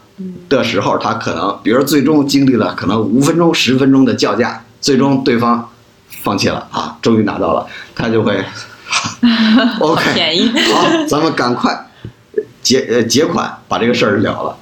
[0.49, 5.71] 的时候，他可能，比如最终经历了可能五分钟、十分钟的叫价，最终对方
[6.23, 8.39] 放弃了啊，终于拿到了，他就会
[9.81, 11.89] OK 便宜好，咱们赶快
[12.61, 14.57] 结呃结款，把这个事儿了了。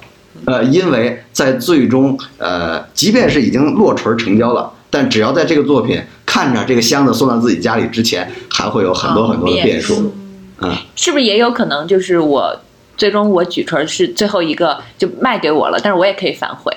[0.45, 10.15] 呃，因为在最终呃，即便是已经落锤成交了，但只要在这个作品看着这个箱子送到自己家里之前，还会有很多很多的变数。
[10.61, 12.57] 嗯，是不是也有可能就是我
[12.95, 16.72] 最终我举锤是最后一个就卖给我了，但是我也可以反悔。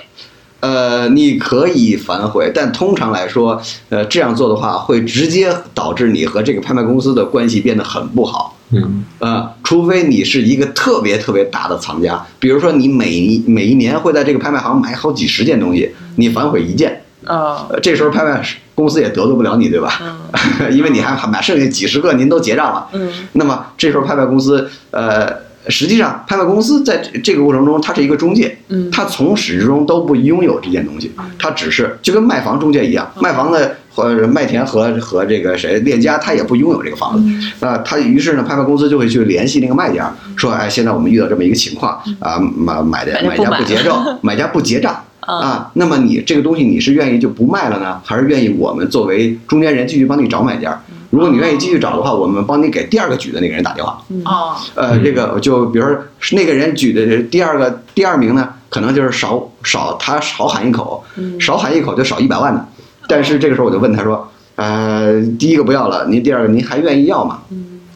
[0.60, 8.56] 呃，你可以反悔，但通常来说，呃，这样做的话，会直接导致你和这个拍卖公司的关系变得很不好。
[8.72, 18.42] 嗯，呃，除非你是一个特别特别大的藏家，比如说你每一每一年会在这个拍卖行买好几十件东西，你反悔一件，啊呃，这时候拍卖
[18.74, 20.00] 公司也得罪不了你，对吧？
[20.72, 22.88] 因为你还还买剩下几十个，您都结账了。
[22.92, 25.32] 嗯那么这时候拍卖公司，呃，
[25.68, 28.90] 实际上拍卖公司在这这个过程中，它是一个中介，嗯。
[28.90, 45.02] 它从始至终都不拥有这件东西，它只是就跟卖房中介一样，卖房的和麦田和和这个谁链家，他也不拥有这个房子，那，他于是呢，拍卖公司就会去联系那个卖家，说，哎，现在我们遇到这么一个情况啊，买买的买家不结账， 买家不结账。
[45.26, 50.80] 嗯啊，那么你这个东西你是愿意就不卖了呢，还是愿意我们作为中间人继续帮你找买家？
[51.10, 54.02] 如果你愿意继续找的话，我们帮你给第二个举的那个人打电话。
[54.24, 55.98] 哦，呃，这个就比如说
[56.32, 61.02] 那个人举的第二个第二名呢，可能就是少少他少喊一口，
[61.40, 62.66] 少喊一口就少一百万的。
[63.08, 67.40] 但是这个时候我就问他说，呃，第一个不要了，您第二个您还愿意要吗？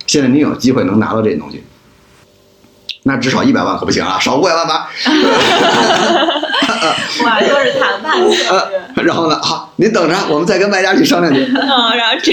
[0.06, 1.62] 现在您有机会能拿到这些东西，
[3.02, 4.88] 那至少一百万可不行啊，少五百万吧。
[7.24, 8.78] 哇，又是谈判策略。
[8.96, 11.44] 呃，然后呢，好，您等着，我们再跟卖家去商量去。
[11.44, 12.32] 嗯，然后这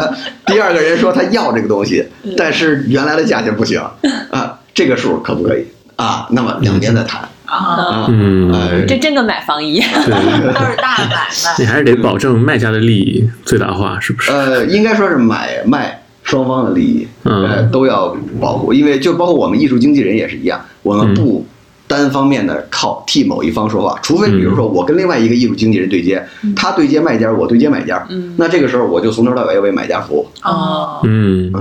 [0.52, 2.04] 第二个人说他要这个东西，
[2.36, 3.80] 但是原来的价钱不行
[4.30, 5.66] 啊，这个数可不可以
[5.96, 6.26] 啊？
[6.30, 8.06] 那么两边再谈啊，啊。
[8.08, 9.88] 嗯呃，这真跟买房一样。
[10.04, 11.28] 都是大买卖。
[11.58, 14.30] 你还是得保证卖家的利益最大化，是不是？
[14.32, 21.46] 呃，应该说是买卖双方的利益，嗯呃，都要保护，因为就包括我们艺术经纪人也是一样，我们不
[21.88, 26.24] 单单方面的靠替某一方说话，除非比如说我跟另外一个艺术经纪人对接，
[26.54, 28.06] 他对接卖家，我对接买家，
[28.36, 30.26] 那这个时候我就从头到尾为买家服务。
[30.42, 31.52] 哦，嗯，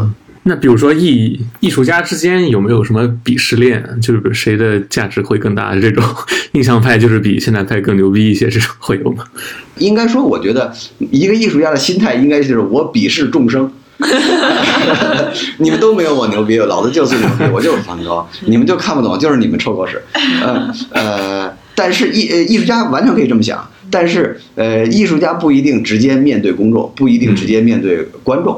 [0.43, 3.83] 那比如说艺艺术家之间有没有什么鄙视链？
[4.01, 5.75] 就是谁的价值会更大？
[5.75, 6.03] 这种
[6.53, 9.23] 印象派就是比现代派更牛逼一些，这种会有吗？
[9.77, 10.73] 应该说，我觉得
[11.11, 13.71] 一个艺术家的心态应该就是我鄙视众生。
[15.57, 20.01] 你们都没有我牛逼，老子就是牛逼，我就是梵高， 你们就看不懂，就是你们臭狗屎。
[20.41, 28.53] 呃呃，但是艺呃艺术家完全可以这么想，但是呃艺术家不一定直接面对公众，不一定直接面对观众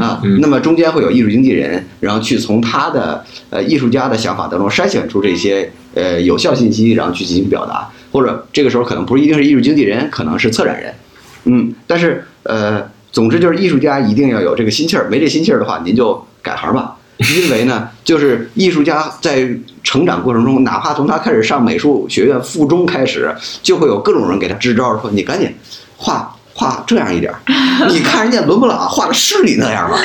[0.00, 0.20] 啊。
[0.40, 10.94] 那么中间会有艺术经纪人，然后去从他的呃艺术家的想法当中筛选出这些呃有效信息，然后去进行表达，或者这个时候可能不一定是艺术经纪人，可能是策展人，
[11.44, 12.91] 嗯，但是呃。
[13.12, 16.96] 总之就是艺术家一定要有这个心气儿，没这心气儿的话，您就改行吧。
[17.18, 19.48] 因为呢，就是艺术家在
[19.84, 23.32] 成长过程中，哪怕从他开始上美术学院附中开始，
[23.62, 25.54] 就会有各种人给他支招，说你赶紧
[25.96, 27.38] 画画这样一点儿，
[27.88, 29.98] 你看人家伦勃朗画的是你那样吗？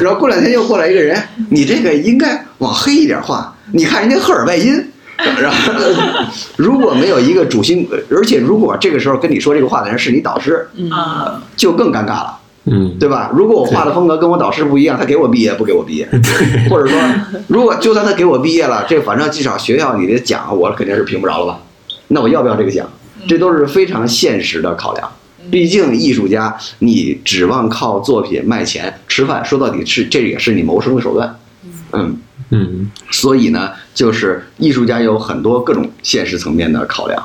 [0.00, 4.90] 然后过两天又过来一个人，你这个应该往黑一点画，你看人家赫尔拜因。
[5.40, 5.72] 然后，
[6.56, 13.30] 如果没有一个主心，而且如果这个时候跟你说这个话的人是你导师，啊，就更尴尬了，嗯，对吧？
[13.34, 16.08] 如果我画的风格跟我导师不一样，他给我毕业不给我毕业，
[16.68, 16.98] 或者说，
[17.46, 21.60] 如果就算他给我毕业了，这反正至少学校里的奖我肯定是评不着了吧？
[22.08, 22.86] 那我要不要这个奖？
[23.26, 25.08] 这都是非常现实的考量。
[25.50, 31.38] 毕竟艺术家，你指望靠作品卖钱吃饭，说到底是这也是你谋生的手段，
[31.92, 32.18] 嗯。
[32.56, 37.20] 嗯，所以呢，就是艺术家有很多各种现实层面的考量，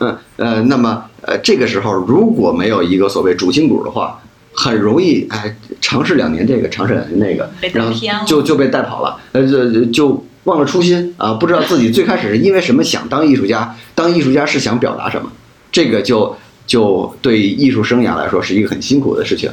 [0.00, 4.20] 嗯呃，那么呃这个时候如果没有一个所谓主心骨的话，
[4.52, 15.32] 很容易哎尝试两年这个，尝试两年那个，然后就就被带跑了，呃就就忘了初心啊，不知道自己最开始是因为什么想当艺术家，当艺术家是想表达什么，
[15.72, 19.50] 这个就就对艺术生涯来说是一个很辛苦的事情，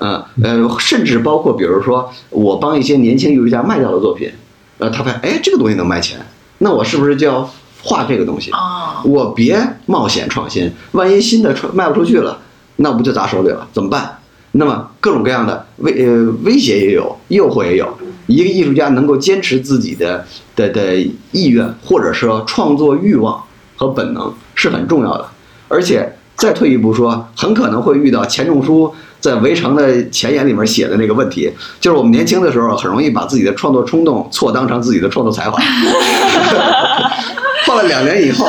[0.00, 4.30] 嗯呃，甚至包括比如说我帮一些年轻艺术家卖掉的作品。
[4.78, 6.18] 呃，他发现，哎，这个东西能卖钱，
[6.58, 7.48] 那我是不是就要
[7.82, 8.50] 画这个东西？
[8.52, 12.38] 哦，我别冒险创新，万一新的创卖不出去了，
[12.76, 13.66] 那不就砸手里了？
[13.72, 14.18] 怎么办？
[14.52, 17.86] 那么各种各样的威呃威胁也有，诱惑也有。
[18.26, 20.26] 一个艺术家能够坚持自己的
[20.56, 20.96] 的的
[21.32, 23.42] 意愿，或者说创作欲望
[23.76, 25.26] 和本能是很重要的。
[25.68, 28.94] 而且再退一步说，很可能会遇到钱钟书。
[29.20, 31.50] 在《围城》的前言里面写的那个问题，
[31.80, 35.60] 就是我们年轻的时候很容易把自己的创作冲动错当成自己的创作才华。
[37.66, 38.46] 画了两年以后，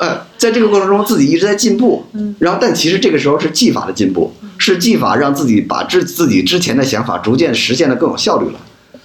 [0.00, 2.04] 呃，在这个过程中自己一直在进步，
[2.40, 8.58] 然后但其实这个时候是技法的进步，是技法让自己把自自己之前的想法逐渐实现的更有效率了，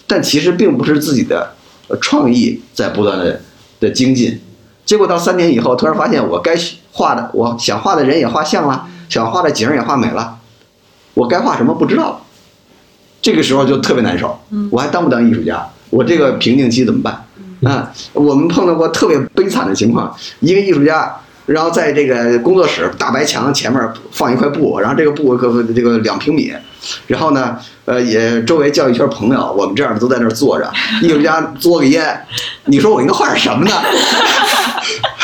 [0.08, 1.54] 但其实并不是自己的
[2.02, 3.42] 创意在不断的
[3.80, 4.40] 的精进，
[4.86, 6.56] 结果到三年以后，突然发现我该
[6.94, 10.38] 画的我想画的人也画像了，想画的景也画美了。
[11.14, 12.22] 我该画什么不知道了，
[13.22, 14.40] 这个时候就特别难受。
[14.70, 15.68] 我还当不当艺术家？
[15.90, 17.26] 我这个瓶颈期怎么办？
[17.64, 26.52] 啊，我们碰到过特别悲惨的情况，一个艺术家，然后在这个工作室大白墙前面放一块布，然后这个布可这个两平米，
[27.08, 30.72] 然后呢，呃，也周围叫一圈朋友，我们这样的都在那儿坐着，
[31.04, 32.26] 艺术家嘬个烟，
[32.66, 33.72] 你说我应该画点什么呢？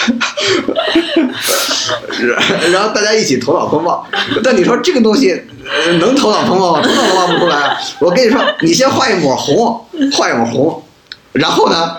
[2.72, 4.06] 然后大家一起头脑风暴，
[4.44, 5.42] 但你说这个东西
[6.00, 6.82] 能头脑风暴吗？
[6.82, 7.78] 头脑风暴不出来。
[8.00, 10.84] 我跟你说，你先画一抹红，画一抹红，
[11.34, 11.98] 然后呢，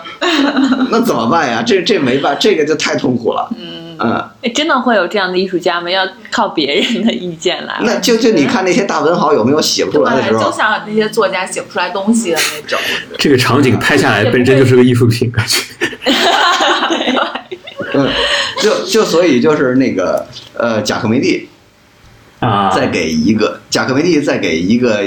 [0.90, 1.62] 那怎么办呀？
[1.66, 3.48] 这这没办，这个就太痛苦了。
[3.56, 5.90] 嗯嗯，真的会有这样的艺术家吗？
[5.90, 7.74] 要靠别人的意见来？
[7.82, 10.44] 那就就你看那些大文豪有没有写不出来的时候？
[10.44, 12.78] 就像那些作家写不出来东西的那种。
[13.18, 15.58] 这个场景拍下来本身就是个艺术品，感觉。
[17.94, 18.08] 嗯，
[18.62, 21.48] 就就所以就是那个呃，贾克梅蒂
[22.40, 25.00] 啊，再给一个贾克梅蒂再给一个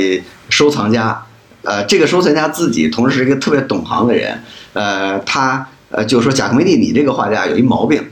[0.50, 1.24] 收藏家，
[1.64, 8.04] 呃，这个收藏家自己同时是一个特别懂行的人，呃，他呃就说贾克梅蒂，你这个画家有一毛病，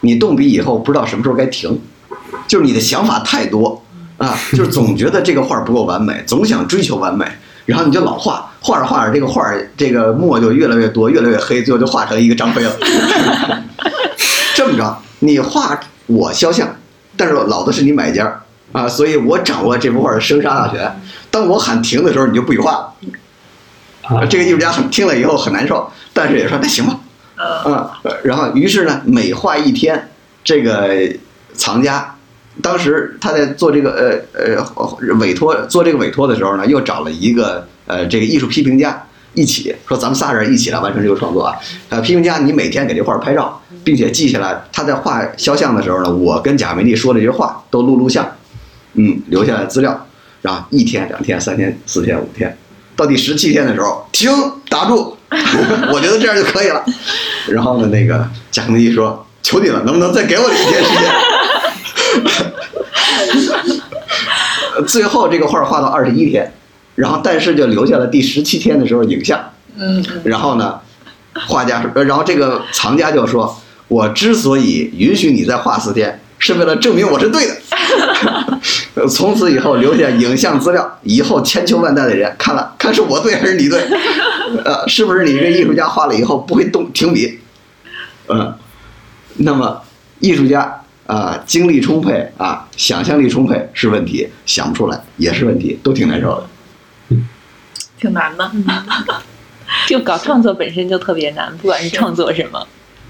[0.00, 1.80] 你动笔以后不知道什么时候该停，
[2.48, 3.82] 就是你的想法太多
[4.16, 7.26] 啊，就是总觉得这个画不够完美，总想追求完美，
[7.66, 12.72] 然后你就老画，画着画着这个画这个墨就越来越多，越来越黑，最后就画成一个张飞了。
[14.56, 16.68] 这么着，你画我肖像，
[17.16, 18.42] 但是老子是你买家
[18.72, 21.00] 啊，所以我掌握这幅画的生杀大权。
[21.30, 22.92] 当我喊停的时候，你就不许画。
[24.02, 26.98] 啊，这个艺术家很听了以后很难受，但是也说那行吧。
[27.38, 27.88] 嗯，
[28.24, 30.10] 然后于是呢，每画一天，
[30.42, 31.08] 这个
[31.54, 32.15] 藏家
[32.62, 39.02] 当时他在做这个呃呃委托做这个委托的时候呢，又找了一个呃这个艺术批评家。
[39.34, 41.54] 一起说咱们仨人一起来完成这个创作啊。
[41.90, 48.26] 呃，批评家你每天给这画拍照，并且记下来，他在画肖像的时候呢，我跟贾梅丽说的这些话都录录像，
[48.94, 50.06] 嗯，留下来资料，
[50.40, 52.56] 然后一天、两天、三天、四天、五天，
[52.96, 54.30] 到第十七天的时候停，
[54.70, 55.14] 打住，
[55.92, 56.82] 我觉得这样就可以了。
[57.48, 61.12] 然后呢，那个贾梅丽说：“求你了，能不能再给我一天时间？”
[64.86, 66.52] 最后这个画画到二十一天，
[66.94, 69.40] 然后但是就留下了第十七天的时候影像。
[69.78, 70.80] 嗯，然后呢，
[71.46, 77.56] 画家然后这个藏家就说：“我之所以允许你再画四天，是为了证明我是对的。
[78.94, 83.86] 呃 从此以后留下影像资料，以后千秋万代的人看了看是我对还是你对，
[84.64, 87.38] 呃，是不是你这艺术家画了以后不会动停笔？
[88.28, 88.54] 嗯，
[89.36, 89.82] 那么
[90.20, 97.16] 艺术家啊、精力充沛啊，想象力充沛是问题，想不出来也是问题，都挺难受的。
[97.98, 98.50] 挺难的。
[99.88, 102.66] 就搞创作本身就特别难，不管是创作什么。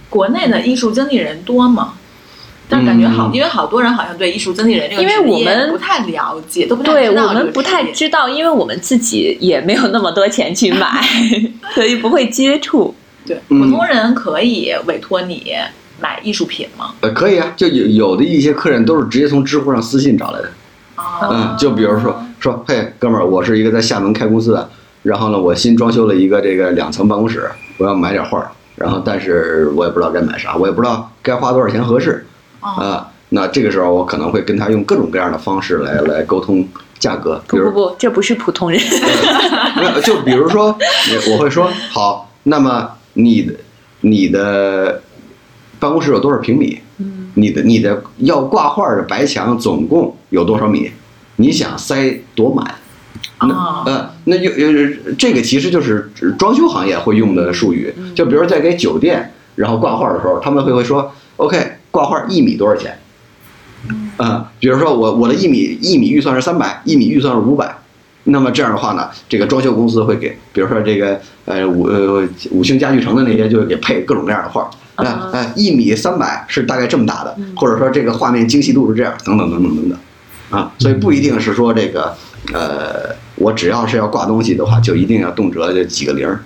[0.09, 1.95] 国内的艺术经纪人多吗？
[2.69, 11.01] 但感觉好，嗯因为好多人好像对艺术经纪人这个因为我们不太了解，都不太对知道这个我们不太知道，因为我们自己也没有那么多钱去买，
[11.75, 12.95] 所以不会接触。
[13.25, 15.53] 对嗯普通人可以委托你
[16.01, 16.93] 买艺术品吗？
[17.01, 20.49] 呃，可以啊，就有有的一些客人都是直接从知乎上私信找来的。
[20.97, 24.69] 哦嗯，就比如说说，嘿，哥们儿，我是一个在厦门开公司的，
[25.03, 32.27] 然后呢，我新装修了一个这个两层办公室，我要买点画儿，然后但是我也不知道该买啥，我也不知道该花多少钱合适
[32.61, 33.09] 哦，啊。
[33.29, 36.67] 那这个时候我可能会跟他用各种各样的方式来来沟通
[36.99, 38.81] 价格，比如不不不，这不是普通人。
[39.77, 40.79] 没有，就比如说，
[41.33, 43.55] 我会说好，那么你的
[44.01, 45.03] 你的
[45.79, 46.79] 办公室有多少平米？
[46.99, 50.91] 嗯，你的你的要挂画的白墙总共有多少米？
[51.37, 52.75] 你想塞多满？
[53.41, 62.99] 那哦呃，那就呃这个其实就是装修行业会用的术语，就比如在给酒店然后挂画的时候，他们会会说，OK，挂画一米多少钱？
[64.17, 67.77] 啊、比如说我我的一米一米预算是三百，一米预算是五百，
[68.25, 79.99] 那么这样的话呢，这个装修公司会给，比如说这个呃五呃五星家具城的那些就会给配各种各样的画，哎啊哎，一米三百是大概这么大的，或者说这个画面精细度是这样，等等等等等等，
[80.59, 82.15] 啊，所以不一定是说这个
[82.53, 86.41] 呃，我只要是要挂东西的话，就一定要动辄就几个零儿。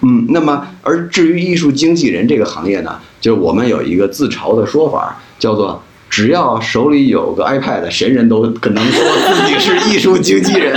[0.00, 5.80] 嗯，那么而至于艺术经纪人这个行业呢，就是我们有一个自嘲的说法，叫做
[6.10, 10.76] 只要手里有个 iPad，谁人都可能说自己是艺术经纪人，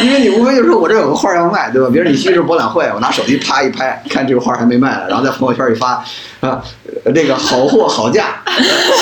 [0.00, 1.88] 因为你无非就是说我这有个画要卖，对吧？
[1.92, 6.04] 比如你西式博览会，我拿手机啪一拍，看这个画还没卖呢，然后在朋友圈一发，
[6.40, 6.62] 啊，
[7.04, 8.42] 呃这个好货好价，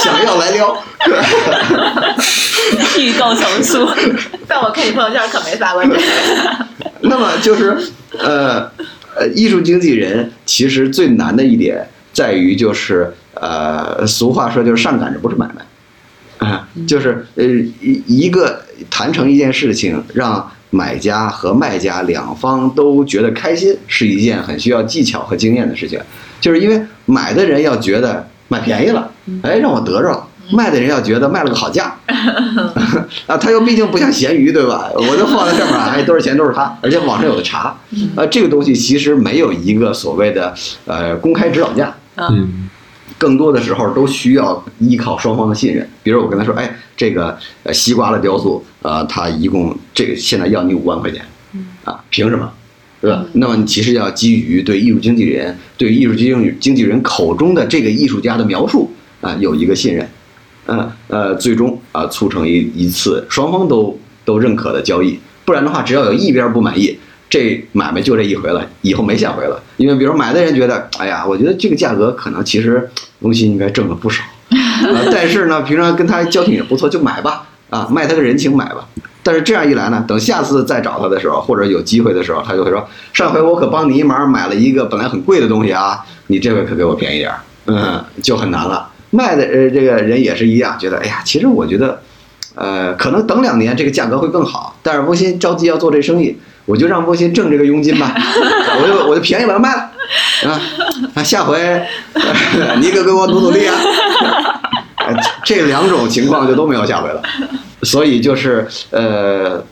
[0.02, 0.76] 想要来撩。
[2.98, 3.88] 预购从速。
[4.46, 6.00] 但我看你朋友圈可没发过这个。
[7.02, 7.76] 那么就是
[8.18, 8.70] 呃
[9.14, 26.00] 呃，艺术经纪人其实最难的一点在于就是呃，俗话说就是上赶着不是买卖，啊、 就是呃一一个谈成一件事情，让买家和卖家两方都觉得开心，是一件很需要技巧和经验的事情。
[26.40, 29.10] 就是因为买的人要觉得买便宜了，
[29.42, 30.26] 哎，让我得着了。
[30.52, 31.94] 卖的人要觉得卖了个好价，
[33.28, 34.90] 啊，他又毕竟不像咸鱼，对吧？
[34.96, 37.76] 我就放在上面，哎，多少钱都是他， 而且网上有的查，
[38.16, 40.52] 啊，这个东西其实没有一个所谓的
[40.86, 42.68] 呃公开指导价，嗯
[43.20, 45.86] 更多的时候都需要依靠双方的信任。
[46.02, 51.22] 比如我跟他说，哎，这个呃西瓜的雕塑，呃，他一共这个现在要你五万块钱，
[51.84, 52.50] 啊，凭什么？
[53.02, 53.26] 对吧？
[53.34, 58.90] 那么你其实要基于对艺术经纪人、对艺术经经纪人口中的这个艺术家的描述
[59.20, 60.08] 啊，有一个信任，
[60.66, 65.18] 嗯呃，最终啊促成一一次双方都都认可的交易。
[65.44, 66.98] 不然的话，只要有一边不满意，
[67.30, 69.62] 这买卖就这一回了，以后没下回了。
[69.76, 74.22] 因为比如买的人觉得，哎呀，我觉得这个价格可能其实翁鑫应该挣了不少，
[75.12, 78.86] 但是呢，平常跟他交情也不错，就买吧，啊，卖他个人情买吧。
[79.22, 88.90] 但是这样一来呢，等下次再找他的时候，或者有机会的时候，他就会说：“上回我可帮你一忙，买了一个本来很贵的东西啊，你这回可给我便宜点儿。”嗯，就很难了。
[89.10, 92.00] 卖的呃这个人也是一样，觉得哎呀，其实我觉得，
[92.54, 96.36] 呃，可能等两年这个价格会更好，但是波鑫着急要做这生意，
[96.70, 98.14] 我就让波鑫挣这个佣金吧，
[98.80, 99.90] 我就我就便宜把它卖了，
[100.48, 100.60] 啊，
[101.14, 101.58] 啊下回、
[102.14, 103.74] 呃你可给我努努力啊。
[105.06, 107.20] 呃这两种情况就都没有下回了，
[107.82, 109.64] 所以就是呃，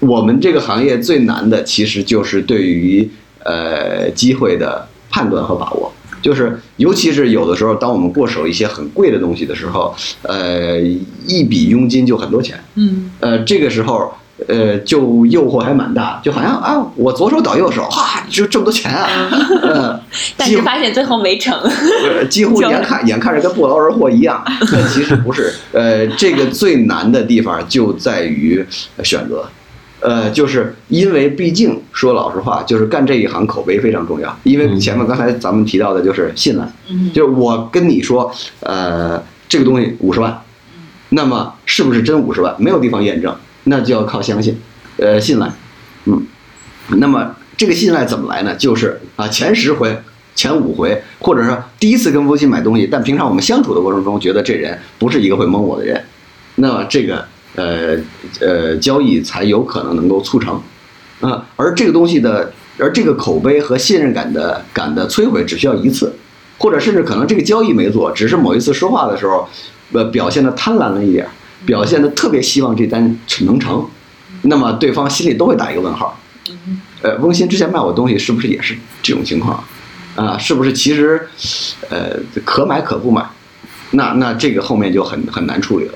[0.00, 3.08] 我们这个行业最难的其实就是对于
[3.44, 10.78] 呃机会的判断和把握，就是尤其是有的时候，当我们过手一些很贵的东西的时候，呃，
[11.26, 13.10] 一笔佣金就很多钱，嗯。
[13.20, 14.12] 呃，这个时候
[14.46, 19.08] 呃，就诱惑还蛮大，就好像啊，我左手倒右手，哈，就这么多钱啊，
[19.62, 20.00] 嗯，
[20.36, 21.52] 但是发现最后没成。
[21.60, 25.52] 呃几乎眼看 眼看着跟不劳而获一样，但其实不是。
[25.72, 28.64] 呃，这个最难的地方就在于
[29.02, 29.44] 选择。
[30.00, 34.38] 呃，就是因为毕竟说老实话，就是干这一行口碑非常重要。
[34.44, 40.40] 因为前面刚才咱们提到的就是信赖，嗯就是我跟你说，呃，这个东西五十万，
[41.08, 42.54] 那么是不是真五十万？
[42.58, 43.34] 没有地方验证，
[43.68, 44.58] 那就要靠相信，
[44.96, 45.50] 呃，信赖，
[46.06, 46.26] 嗯，
[46.96, 48.54] 那么这个信赖怎么来呢？
[48.56, 49.96] 就是啊，前十回、
[50.34, 56.02] 前五回，或者说第一次跟微信买东西，但平常我们相处的过程中，觉得这人不是一个会蒙我的人，
[56.56, 57.24] 那么这个
[57.56, 57.96] 呃
[58.40, 60.60] 呃交易才有可能能够促成，
[61.20, 66.14] 啊、而这个东西的，而这个口碑和信任感的感的摧毁，只需要一次，
[66.58, 69.48] 或者甚至可能这个交易没做，只是某一次说话的时候，
[69.92, 71.26] 呃，表现的贪婪了一点，
[71.66, 73.86] 表现的特别希望这单能成，
[74.42, 76.18] 那么对方心里都会打一个问号。
[77.02, 79.62] 呃，翁鑫之前卖我东西是不是也是这种情况？
[80.16, 81.28] 啊，是不是其实，
[81.90, 83.24] 呃，可买可不买？
[83.92, 85.94] 那那这个后面就很很难处理了。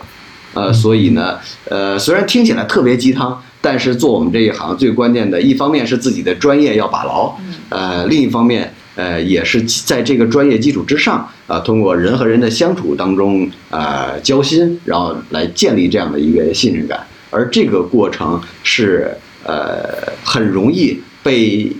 [0.54, 1.38] 呃，所以呢，
[1.68, 7.34] 呃，虽然听起来特别鸡汤，但是做我们这一行最关键的一方面是自己的专业要把牢，
[7.70, 19.10] 呃，另一方面，呃，也是在这个专业基础之上，啊、通过人和人的相处当中，啊、交心，然后来建立这样的一个信任感，而这个过程是
[19.44, 21.72] 呃很容易被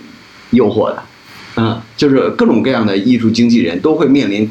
[0.50, 1.02] 诱惑的，
[1.56, 4.50] 嗯，就是各种各样的艺术经纪人都会面临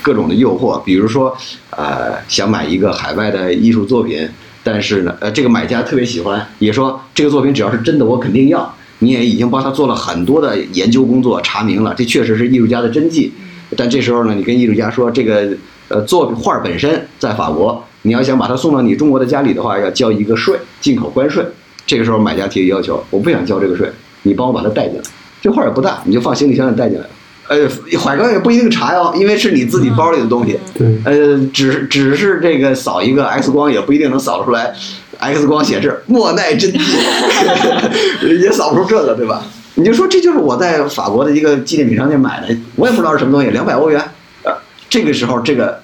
[0.00, 1.36] 各种的诱惑，比如说，
[1.70, 4.26] 呃，想买一个海外的艺术作品，
[4.62, 8.74] 但是呢，呃，这个买家特别喜欢，也说这个作品只要是真的，我肯定要。
[9.00, 13.32] 你也已经帮他做了很多的研究工作，查明了这确实是艺术家的真迹。
[13.76, 15.48] 但这时候呢，你跟艺术家说，这个
[15.88, 21.44] 呃作品画本身在法国，你要想把它送到你中国的家里的话，要交一个税，进口关税。
[21.86, 23.90] 这个时候买家提要求，我不想交这个税，
[24.22, 25.02] 你帮我把它带进来。
[25.40, 27.10] 这画也不大，你就放行李箱里带进来了。
[27.48, 27.68] 呃，
[27.98, 30.58] 海关也不一定查哟，因为是你自己包里的东西。
[30.74, 34.74] 对，呃，只只是这个扫一个 X 光，也不一定能扫出来
[35.18, 36.78] X 光显示莫奈真迹，
[38.40, 39.42] 也扫不出这个，对吧？
[39.74, 44.02] 你就说这就是我在法国的一个纪念品商店买的，我也不知道是什么东西，两百欧元。
[44.42, 44.52] 呃，
[44.90, 45.80] 这个时候这个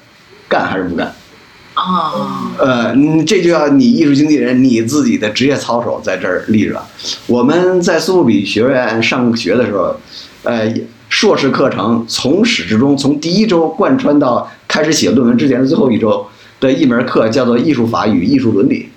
[0.49, 1.15] 干还是不干？
[1.75, 2.12] 啊，
[2.59, 6.81] 呃，嗯这就要你艺术经纪人你自己的职业操守在这儿立着。
[7.27, 9.97] 我们在苏富比学院上学的时候，
[10.45, 10.73] 呃，
[11.15, 16.27] 硕士课程从始至终，从第一周贯穿到开始写论文之前的最后一周
[16.59, 18.89] 的一门课叫做艺术法与艺术伦理。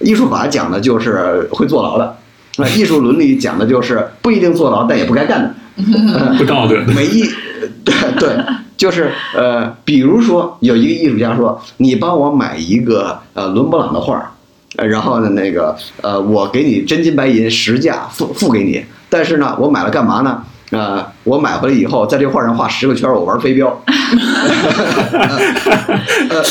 [0.00, 2.18] 艺术法讲的就是会坐牢的，
[2.58, 5.54] 那艺术伦理讲的就是不一定坐牢，但也不该干的。
[6.12, 6.92] 呃不道德的。
[6.92, 7.24] 每一
[7.82, 8.36] 对对，
[8.76, 14.34] 就是呃，比如说有一个艺术家说，你帮我买一个呃伦勃朗的画
[14.76, 20.44] 然后呢那个呃我给你真金白银实价付付给你，但是呢我买了干嘛呢？
[20.70, 23.82] 呃，我买回来以后，在这画上画十个圈儿，我玩飞镖。
[26.28, 26.42] 呃，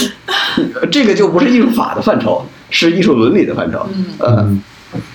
[0.92, 3.86] 这个就不是艺术法的范畴，是艺术伦理的范畴。
[4.20, 4.48] 呃，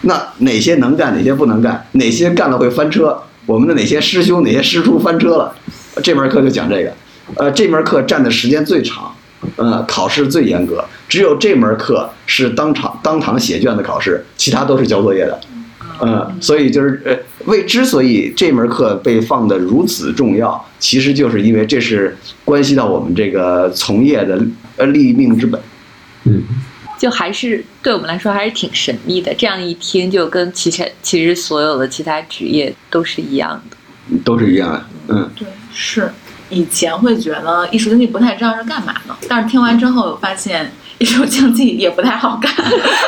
[0.03, 1.87] 那哪些能干，哪些不能干？
[1.93, 3.23] 哪些干了会翻车？
[3.47, 5.55] 我们的哪些师兄、哪些师叔翻车了？
[6.03, 6.93] 这门课就讲这个。
[7.37, 9.15] 呃，这门课占的时间最长，
[9.57, 15.41] 呃，考试最严格，只有这门课是当场当堂写卷子考试，其他都是交作业的。
[16.01, 24.41] 嗯，所以就是呃，为之所以这门课被放得如此重要，其实就是因为这是关系到我们这个从业的
[24.77, 25.61] 呃立命之本。
[26.25, 26.43] 嗯，
[26.99, 29.35] 就还是对我们来说还是挺神秘的。
[29.35, 33.77] 这样一听，就跟其实其实所有的其他职业都是一样的。
[34.25, 36.11] 都是一样的，嗯，对，是。
[36.51, 42.53] 以前会觉得艺术经济不太知道是干嘛的，但是听完之后发现艺术经济也不太好干。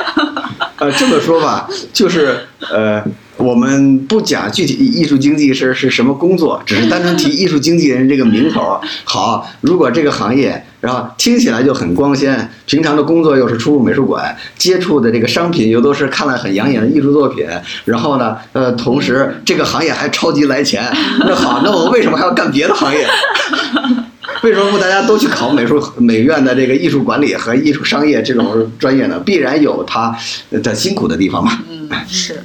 [0.76, 3.02] 呃，这么说吧，就是呃，
[3.36, 8.80] 我们不讲具体艺术经济是是什么工作，只是单纯提艺术经纪人这个名头。
[9.04, 17.46] 好，如果这个行业，然后听起来就很光鲜，平常的工作又是出入美术馆，接触的这个商品又都是看了很养眼的艺术作品，
[17.84, 20.90] 然后呢，呃，同时这个行业还超级来钱。
[21.18, 23.06] 那好，那我为什么还要干别的行业？
[24.44, 29.20] 为什么不大家都去考美术美院的这个艺术管理和艺术商业这种专业呢？
[29.20, 30.16] 必然有它
[30.50, 31.58] 的辛苦的地方嘛。
[31.68, 32.42] 嗯，是。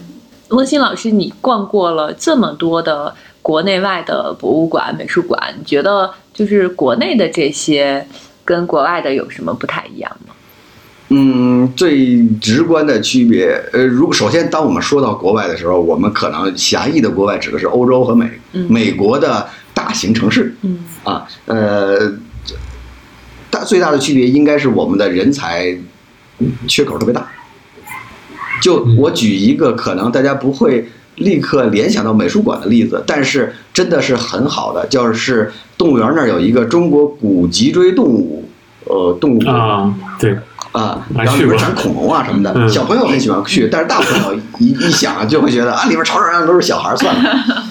[0.50, 8.06] 温馨老师，你逛过了这么多的国内外的博物馆、美术馆，你觉得就是国内的这些
[8.44, 10.34] 跟国外的有什么不太一样吗？
[11.10, 22.14] 嗯，最直观的区别，呃，如果首先当我们说到国外的时候，我们可能狭义的国外指的是欧洲和美，嗯美国的大型城市嗯啊，呃，
[23.52, 25.78] 大最大的区别应该是我们的人才
[26.68, 27.28] 缺口特别大。
[28.62, 38.50] 就我举一个可能大家不会立刻联想到美术馆的例子，但是真的是很好的，就是动物园那儿有一个中国古脊椎动物，
[38.86, 40.38] 呃，动物啊，对，
[40.72, 47.64] 啊，然后里边展恐龙啊什么的，嗯小朋友很喜欢去，但是大朋友一一想就会觉得啊，里边吵吵嚷嚷都是小孩儿，算了。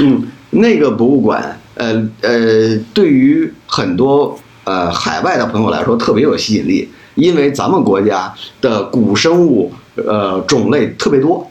[0.00, 11.48] 嗯，那个博物馆，呃呃，对于很多呃海外的朋友来说特别有吸引力，因为咱们国家的古生物呃种类特别多，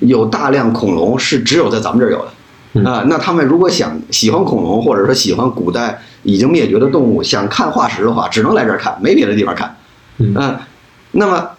[0.00, 2.28] 有大量恐龙是只有在咱们这儿有的。
[2.74, 9.76] 嗯啊、那他们如果想喜欢恐龙，或者说喜欢古代已经灭绝的动物，想看化石的话，只能来这儿看，没别的地方看。
[10.16, 10.58] 嗯嗯，
[11.10, 11.50] 那么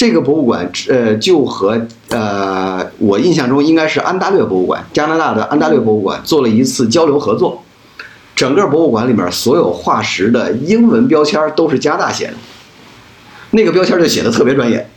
[0.00, 1.78] 这个博物馆，呃，就和
[2.08, 7.62] 呃，我印象中应该是安大略博物馆，加拿大的安大略博物馆做了一次交流合作。
[8.34, 12.32] 整个博物馆里面所有化石的英文标签都是加拿大写的，
[13.50, 14.88] 那个标签就写的特别专业。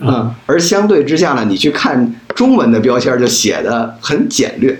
[0.00, 4.78] 啊，而相对之下呢，你去看中文的标签就写的很简略，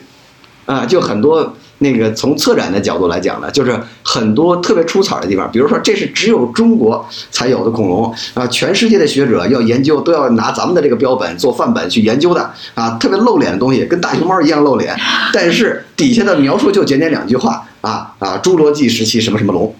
[0.67, 14.95] 啊，就很多那个从策展的角度来讲呢，就是很多特别出彩的地方，比如说这是只有中国才有的恐龙啊，全世界的学者要研究都要拿咱们的这个标本做范本去研究的啊，特别露脸的东西，跟大熊猫一样露脸，
[15.33, 19.75] 但是底下的描述就简简两句话啊啊， 侏罗纪时期什么什么龙，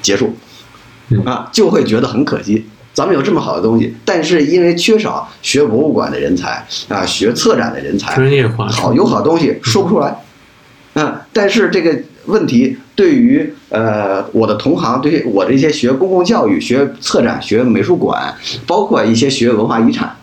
[0.00, 0.34] 结束
[1.10, 2.64] 嗯，啊，就会觉得很可惜。
[2.94, 10.14] 咱们有这么好的东西，但是因为缺少学博物馆的人才啊，学策展的人才，专业化，好有好东西说不出来，
[10.94, 18.34] 嗯，但是这个问题对于呃我的同行，对于我这些学公共教育、学策展、学美术馆，
[18.66, 20.16] 包括一些学文化遗产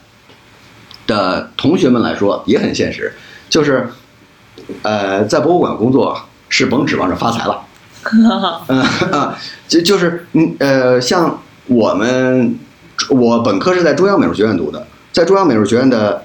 [1.08, 3.14] 的同学们来说，也很现实，
[3.50, 3.90] 就是
[4.84, 6.20] 呃在博物馆工作
[6.50, 7.62] 是甭指望着发财了。
[8.68, 8.80] 嗯
[9.12, 9.36] 啊，
[9.68, 12.58] 就就是嗯呃，像我们
[13.10, 16.24] 我本科是在中央美术学院读的，在中央美术学院的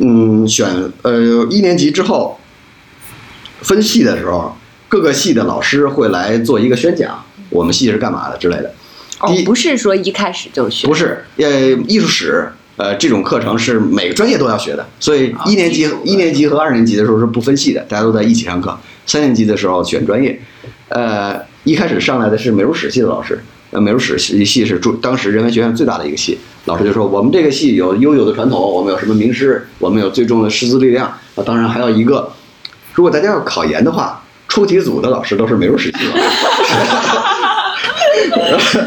[0.00, 0.68] 嗯选
[1.02, 2.38] 呃一年级之后
[3.64, 4.56] 分系的时候，
[4.88, 8.72] 各个系的老师会来做一个宣讲，我们系是干嘛的之类的。
[9.20, 12.46] 哦不是说一开始就学，不是，呃，艺术史，
[12.76, 18.76] 呃，这种课程是每个专业都要学的，所以一年级、一年级和二年级的时候是不分系的，大家都在一起上课。
[19.06, 20.38] 三年级的时候选专业，
[20.88, 23.38] 呃，一开始上来的是美术史系的老师，
[23.70, 32.30] 呃，美术史系系是中当时人文学院最大的一个系，老师就说我们这个系有悠久的传统，我们有什么名师，我们有最重的师资力量，啊，当然还有一个，
[32.94, 35.98] 如果大家要考研的话，出题组的老师都是美术史系
[38.50, 38.84] 老师。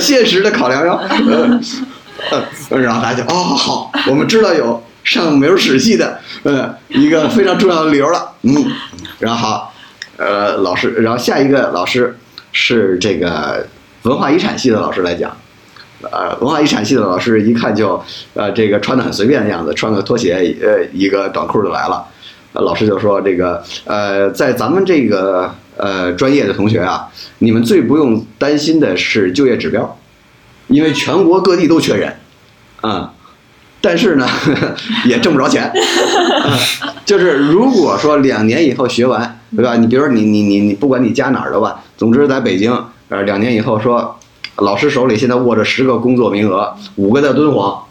[0.00, 0.98] 现实的考量哟，
[2.30, 8.54] 呃，然后大家就哦好，我们知道有上美术史系的，呃，一个非常重要的理由了，嗯，
[9.18, 9.72] 然后好，
[10.16, 12.18] 呃，老师，然后下一个老师
[12.52, 13.66] 是这个
[14.02, 15.36] 文化遗产系的老师来讲，
[16.02, 18.02] 呃，文化遗产系的老师一看就，
[18.34, 22.04] 呃，这个穿的很随便的样子，穿个拖鞋，呃，一个短裤就来了。
[22.54, 27.08] 老师就说这个，呃，在咱们这个呃专业的同学啊，
[27.38, 29.98] 你们最不用担心的是就业指标，
[30.68, 32.16] 因为全国各地都缺人，
[32.80, 33.12] 啊、
[33.80, 34.26] 但是呢，
[35.04, 36.52] 也挣不着钱，嗯，
[37.04, 39.76] 就是如果说两年以后学完，对吧？
[39.76, 42.72] 你比如说你你你你，不管你家哪儿的吧，总之在北京，
[43.08, 44.16] 呃，两年以后说，
[44.56, 47.82] 老师手里现在握着十个工作名额，五个在敦煌，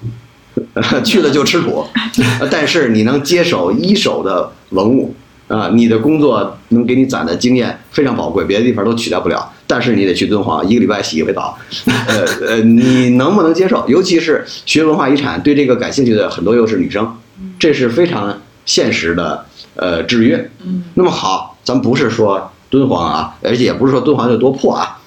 [1.04, 1.86] 去了就吃土，
[2.40, 5.16] 呃但是你能接手一手的文物。
[5.50, 9.48] 啊、你的工作能给你攒的经验非常宝贵，别的地方都取代不了。
[9.68, 11.56] 但是你得去敦煌，一个礼拜洗一回澡，
[12.08, 13.86] 呃呃，你能不能接受？
[13.88, 17.18] 尤其是学文化遗产，对这个感兴趣的很多又是女生，
[17.60, 19.46] 这是非常现实的
[19.76, 20.50] 呃制约。
[20.66, 24.98] 嗯，那么好，咱不是说敦煌啊，而且也不是说敦煌有多破啊，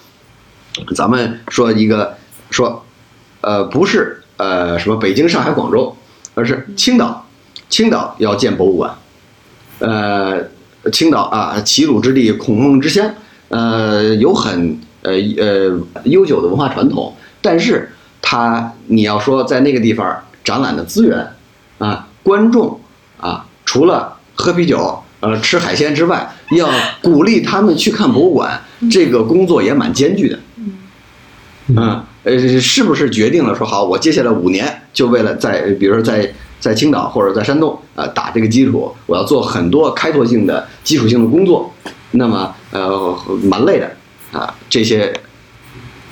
[0.94, 2.16] 咱们说一个
[2.50, 2.84] 说，
[3.40, 5.96] 呃，不是呃什么北京、上海、广州，
[6.34, 7.26] 而是青岛，
[7.68, 8.94] 青岛要建博物馆，
[9.78, 10.42] 呃，
[10.92, 13.14] 青岛啊，齐鲁之地，孔孟之乡，
[13.48, 21.28] 呃，有很呃呃悠久的文化传统，但是它你要说在那个地方展览的资源
[21.78, 22.80] 啊，观众
[23.20, 25.02] 啊，除了喝啤酒。
[25.18, 26.68] 呃，吃海鲜之外，要
[27.00, 28.60] 鼓励他们去看博物馆，
[28.90, 30.38] 这个工作也蛮艰巨的。
[31.68, 36.28] 嗯，呃，是不是决定了说好，我接下来五年就为了在，比如说在
[36.58, 41.72] 在青岛或者在山东，呃，打这个基础，我要做很多开拓性的基础性的工作，
[42.10, 43.88] 那么呃，蛮累的
[44.32, 44.52] 啊。
[44.68, 45.14] 这些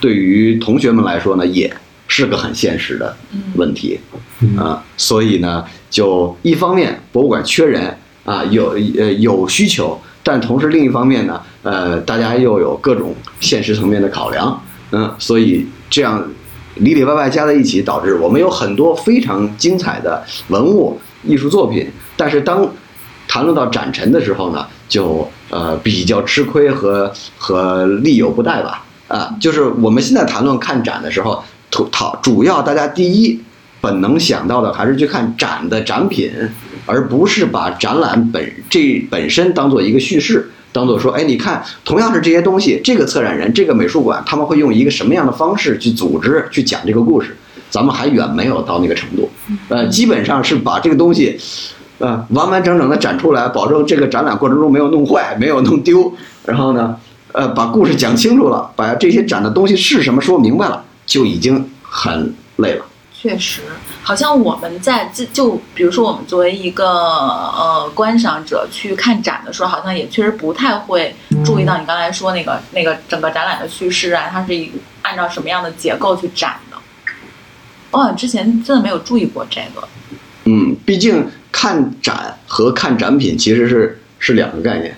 [0.01, 1.69] 对于同学们来说呢，也
[2.07, 3.17] 是个很现实的
[3.57, 3.99] 问题
[4.39, 4.85] 嗯啊。
[4.97, 14.63] 所以呢，就一方面博物馆缺人啊，有呃有需求，但同时另一方面呢，呃，大家又有各种现实层面的考量。
[14.97, 16.29] 嗯，所以这样
[16.75, 22.69] 里里外外加在一起，导致我们有很多非常精彩的文物艺术作品，但是当
[23.29, 28.85] 谈论到展陈的时候呢，就呃比较吃亏和和力有不逮吧。
[29.07, 31.41] 啊，就是我们现在谈论看展的时候，
[31.71, 33.41] 讨主要大家第一
[33.81, 36.33] 本能想到的还是去看展的展品，
[36.87, 47.37] 而不是把展览本这本身当做一个叙事，当做说，哎，你看，同样是这些东西，这个策展人、这个美术馆，他们会用一个什么样的方式去组织、去讲这个故事，
[47.71, 49.31] 咱们还远没有到那个程度。
[49.69, 51.39] 呃，基本上是把这个东西，
[51.99, 56.13] 呃，完完整整的展出来，保证这个展览过程中没有弄坏、没有弄丢，
[56.45, 56.97] 然后呢。
[57.37, 62.85] 呃，把故事讲清楚了，把这些展的东西是什么说明白了，就已经很累了。
[63.25, 63.63] 确实，
[64.03, 74.71] 好像我们在就就比如说我们作为一个呃观赏者去看展的时候，好像也确实不太会注意到你刚才说那个那个整个展览的叙事啊，它是一
[75.01, 76.77] 按照什么样的结构去展的。
[77.93, 79.89] 我好像之前真的没有注意过这个。
[80.45, 84.95] 嗯，毕竟看展和看展品其实是是两个概念。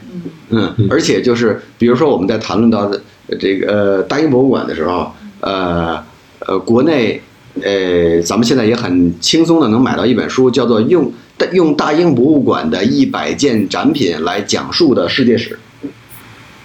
[0.48, 2.90] 嗯，而且就是比如说我们在谈论到
[3.39, 6.05] 这个呃大英博物馆的时候，呃
[6.40, 7.23] 呃国内
[7.62, 11.12] 呃咱们现在也很轻松的能买到一本书，叫做《用
[11.53, 15.59] 用大英博物馆的一百件展品来讲述的世界史》。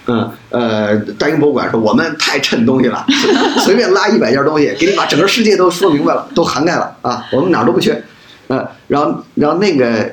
[0.06, 3.06] 嗯呃，大英博物馆说我们太趁东西了，
[3.64, 8.02] 随便拉一百件东西，给你把整个世界都说明白了，都涵盖了啊，我们哪儿都不缺。
[8.48, 10.10] 呃，然后然后那个。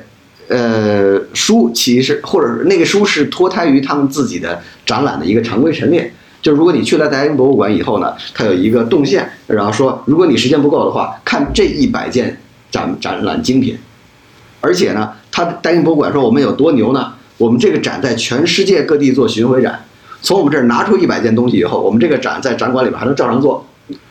[0.52, 6.12] 呃，书其实或者那个书是脱胎于他们自己的展览的一个常规陈列。
[6.42, 12.40] 就如果你去了大英博物馆以后呢，它有一个动线，然后说，如果你时间不够的话，看这一百件
[12.70, 13.78] 展展览精品。
[14.60, 17.12] 而且呢，它大英博物馆说我们有多牛呢？
[17.38, 19.84] 我们这个展在全世界各地做巡回展，
[20.22, 23.66] 从我们这儿拿出一百件东西以后，我们这个展在展馆里边还能照常做，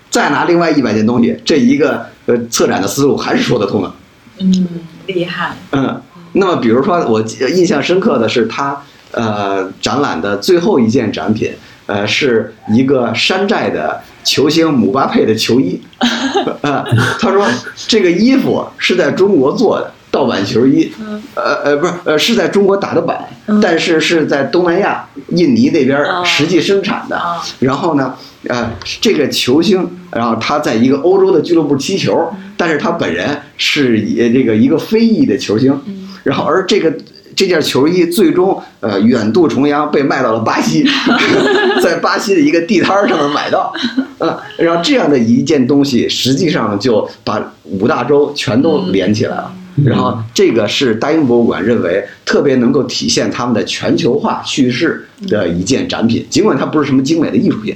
[0.10, 3.92] 再拿另外一百件东西，这一个呃策展的思路还是说得通的。
[4.40, 4.68] 嗯，
[5.06, 5.56] 厉害。
[5.72, 6.02] 嗯。
[6.34, 8.80] 那么，比如说，我印象深刻的是他
[9.12, 11.52] 呃展览的最后一件展品，
[11.90, 15.82] 呃，是一个山寨的球星姆巴佩的球衣。
[16.62, 16.86] 呃，
[17.20, 17.48] 他说
[17.88, 20.92] 这个衣服是在中国做的盗版球衣，
[21.34, 23.28] 呃呃，不是呃是在中国打的版，
[23.60, 27.20] 但是是在东南亚印尼那边实际生产的。
[27.60, 28.14] 然后呢，
[28.48, 28.70] 呃，
[29.02, 35.76] 这个球星，然后他在一个欧洲的俱乐部踢球，但是他本人是以这个一个非裔的球星。
[36.24, 36.94] 然后，而这个
[37.40, 40.86] 这件球衣最终呃远渡重洋被卖到了巴西，
[41.82, 43.74] 在巴西的一个地摊儿上面买到，
[44.18, 49.54] 呃，然后这样的一件东西，实际上就把五大洲全都连起来了。
[49.86, 57.74] 然后，这个是大英博物馆认为特别能够体现他们的全球化叙事的一件展品，尽管它不是什么精美的艺术品。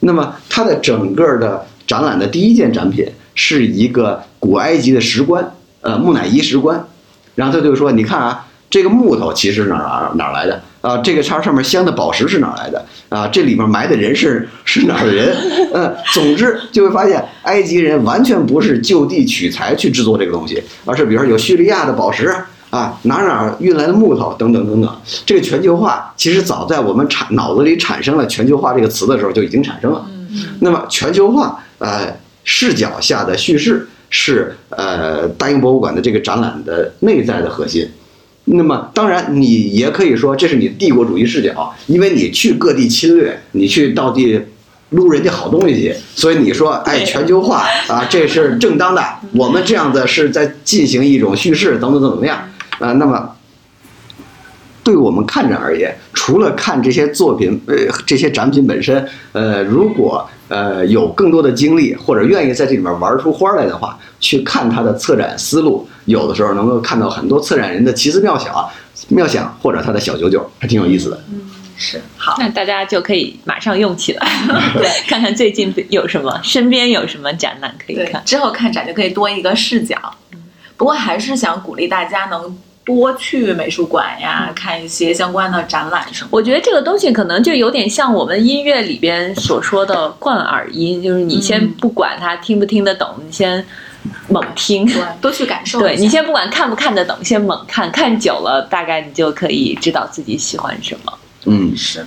[0.00, 6.86] 那么，它的整个的展览的第一件展品是一个古埃及的石棺，呃，木乃伊石棺。
[7.34, 10.98] 然后他就说：“你看啊，这个木头其实哪哪哪来的啊？
[10.98, 13.28] 这个叉上面镶的宝石是哪来的啊？
[13.28, 15.32] 这里面埋的人是 是哪儿的人？
[15.72, 22.34] 嗯，总之就会发现，埃及人完全不是就地取材去制作这个东西，而是比如说有叙利亚的宝石
[22.70, 24.96] 啊，哪哪运来的木头等等等等。
[25.24, 30.04] 这个全球化其实早在我们产脑子里产生了全球化这个词的时候就已经产生了。
[30.58, 33.86] 那么全球化呃视角下的叙事。”
[34.16, 37.88] 是呃，大英博物馆的这个展览的内在的核心。
[38.46, 44.38] 那么，当然你也可以说这是你帝国主义视角，因为你去各地侵略，你去到地
[44.90, 49.02] 撸人家好东西去，所以你说哎，全球化啊，这是正当的。
[49.32, 52.92] 我们这样子是在进行一种叙事，等等怎么样啊？
[52.92, 53.30] 那么，
[54.84, 57.74] 对我们看展而言，除了看这些作品呃
[58.06, 60.28] 这些展品本身，呃，如果。
[60.48, 68.54] 呃，有更多的精力或者愿意在这里面玩出花来的话，去看他的策展思路，有的时候能够看到很多策展人的奇思妙想、
[69.08, 71.18] 妙想或者他的小九九，还挺有意思的。
[71.32, 71.40] 嗯，
[71.78, 74.28] 是好，那大家就可以马上用起来，
[74.76, 79.96] 对，看看最近有什么，身边有什么展览可以看，之后看展就可以多一个视角。
[80.76, 82.54] 不过还是想鼓励大家能。
[82.84, 86.28] 多去美术馆呀，看一些相关的展览什么。
[86.30, 93.64] 我觉得这个东西可能就有点像我们音乐里边所说的贯耳音，就是你先不管它听不听得懂，你先
[94.28, 94.86] 猛听，
[95.20, 95.80] 多去感受。
[95.80, 101.12] 对你先不管看不看得懂，先猛看，看久了大概你就可以知道自己喜欢什么。
[101.46, 102.04] 嗯，是。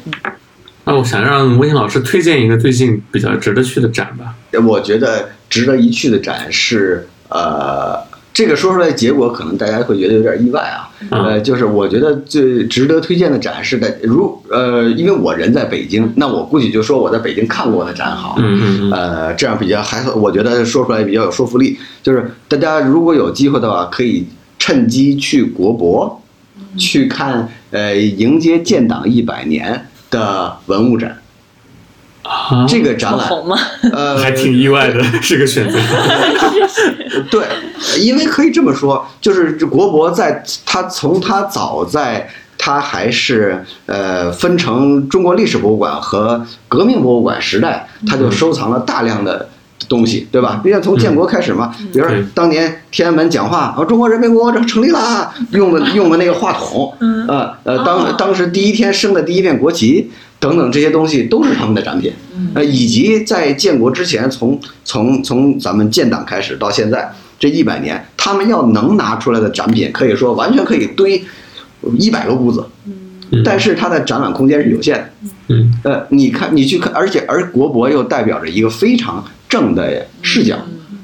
[0.83, 4.35] 那我想让温馨老师推荐一个最近比较值得去的展吧。
[4.61, 8.05] 我觉得值得一去的展是呃。
[8.37, 10.87] 这个说出来结果可能大家会觉得有点意外啊。
[11.09, 18.35] 呃，就是我觉得最值得推荐的展是在如呃，因为我人在北京，那我估计就说我在北京看过的展好。
[18.37, 21.79] 嗯嗯嗯呃，这样比较还我觉得说出来比较有说服力。
[22.03, 24.27] 就是大家如果有机会的话，可以
[24.59, 26.21] 趁机去国博，
[26.77, 31.17] 去看呃迎接建党一百年的文物展。
[32.27, 33.27] 啊，这个展览？
[33.93, 35.79] 呃， 还挺意外的，是个选择。
[37.31, 37.47] 对，
[37.99, 49.49] 因为可以这么说，就是这国博在它从它早在它还是呃分成中国历史博物馆和革命博物馆时代，它就收藏了大量的。
[49.87, 50.59] 东西对吧？
[50.63, 56.93] 毕竟从建国开始嘛，比如说当年天安门讲话，啊，中国人民共和国成立啦，用的用的那个话筒，
[57.27, 60.09] 呃呃，当当时第一天升的第一面国旗
[60.39, 62.11] 等等这些东西都是他们的展品，
[62.53, 71.23] 呃，以及在建国之前，从从从咱们建党开始到现在这一百年，他们要能拿出来的展品，可以说完全可以堆
[71.97, 73.43] 一百个屋子，嗯。
[73.43, 75.09] 但是它的展览空间是有限的。
[75.49, 75.71] 嗯。
[75.83, 80.57] 呃，你看，你去看，而且而国博又代表着一个非常正的视角，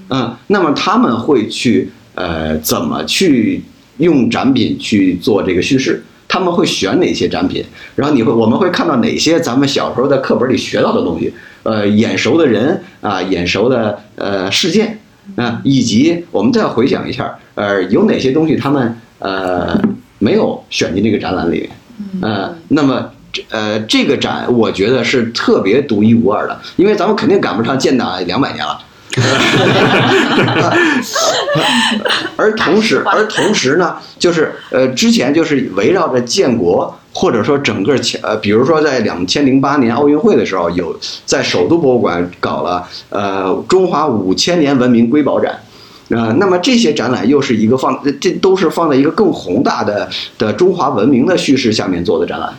[0.09, 3.61] 嗯，那么他们会去呃怎么去
[3.97, 6.03] 用展品去做这个叙事？
[6.27, 7.63] 他们会选哪些展品？
[7.95, 11.31] 然后你会我们会看到哪些咱们小时候在课本里学到的东西？
[11.61, 14.99] 呃，眼熟的人啊，眼熟的呃事件
[15.35, 19.79] 啊，以及我们再回想一下，呃，有哪些东西他们呃
[20.19, 21.69] 没有选进这个展览里面？
[22.21, 28.79] 呃，那么这呃这个展，我觉得是特别独一无二的，因为咱们肯定赶不上建党两百年了。
[32.35, 45.59] 而同时， 而同时呢，就是呃，之前就是围绕着建国，或者说整个前呃，比如说在两千零八年奥运会的时候，有在首都博物馆搞了呃中华五千年文明瑰宝展。
[46.09, 52.51] 呃，那么这些展览又是一个放，这都是放在一个更宏大的的中华文明的叙事下面做的展览，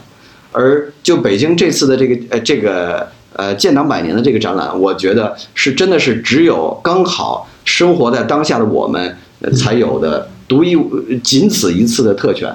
[0.54, 12.54] 而就北京这次的这个呃这个呃建党百年的这个展览，我觉得是真的是只有刚好生活在当下的我们、呃才有的独一无仅此一次的特权，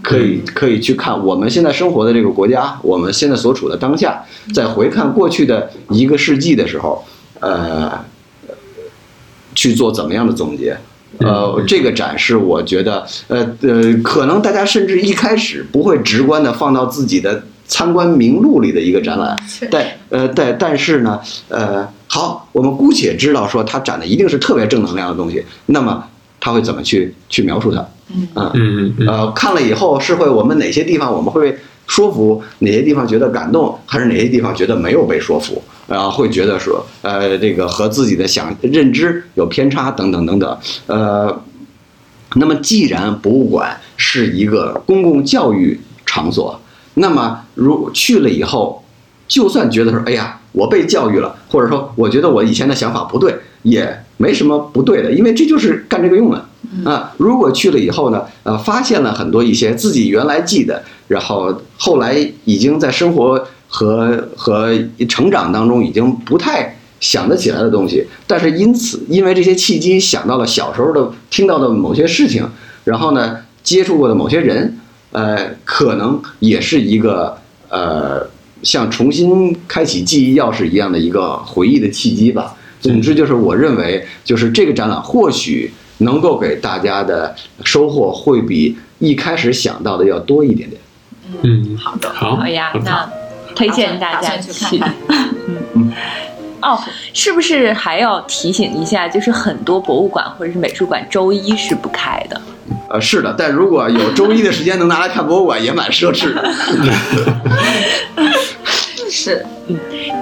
[0.00, 4.24] 可以可以去看我们现在生活的这个国家，我们现在所处的当下，
[4.54, 7.04] 在回看过去的一个世纪的时候，
[7.40, 8.04] 呃，
[9.54, 10.78] 去做怎么样的总结？
[11.18, 19.36] 呃，这个展示我觉得，呃呃，可能大家甚至一开始不会直观的放到自己的参观名录里的一个展览，
[19.70, 26.04] 但呃但但是呢，呃，好，我们姑且知道说它展的一定是特别正能量的东西，那么
[26.40, 27.86] 他会怎么去去描述它？
[28.14, 28.28] 嗯。
[28.34, 29.06] 嗯嗯嗯。
[29.06, 31.56] 呃，看了以后是会我们哪些地方我们会
[31.86, 41.42] 说服，哪些地方觉得感动，还是哪些地方觉得没有被说服，然后会觉得说，呃，这个和自己的想认知有偏差等等等等，呃，
[42.36, 46.60] 那么既然博物馆是一个公共教育场所，
[46.94, 48.84] 那么如去了以后，
[49.26, 56.46] 就算觉得说，哎呀，我被教育了，或者说我觉得我以前的想法不对，也没什么不对的，因为这就是干这个用的。
[56.84, 64.76] 啊，如果去了以后呢，呃，发现了很多一些自己原来记得，然后后来已经在生活和和
[65.08, 72.46] 成长当中已经不太想得起来的东西，但是因此因为这些契机想到了小时候的听到的某些事情，
[72.84, 74.76] 然后呢接触过的某些人，
[75.12, 77.38] 呃，可能也是一个
[77.68, 78.28] 呃
[78.62, 82.56] 像重新开启记忆钥匙一样的一个回忆的契机吧。
[82.80, 90.80] 总之就是我认为，就是这个展览或许能够给大家的收获会比一开始想到的要多一点点。
[91.42, 93.08] 嗯，好的，好，好呀那
[93.60, 94.94] 推荐大家去看看。
[95.74, 95.92] 嗯。
[96.62, 96.78] 哦，
[97.14, 99.08] 是不是还要提醒一下？
[99.08, 102.40] 就是很多博物馆或者是美术馆周一是不开的。
[102.88, 106.44] 呃，是的，但如果有周一的时间能拿来看博物馆，也蛮奢侈的。
[109.10, 109.44] 是，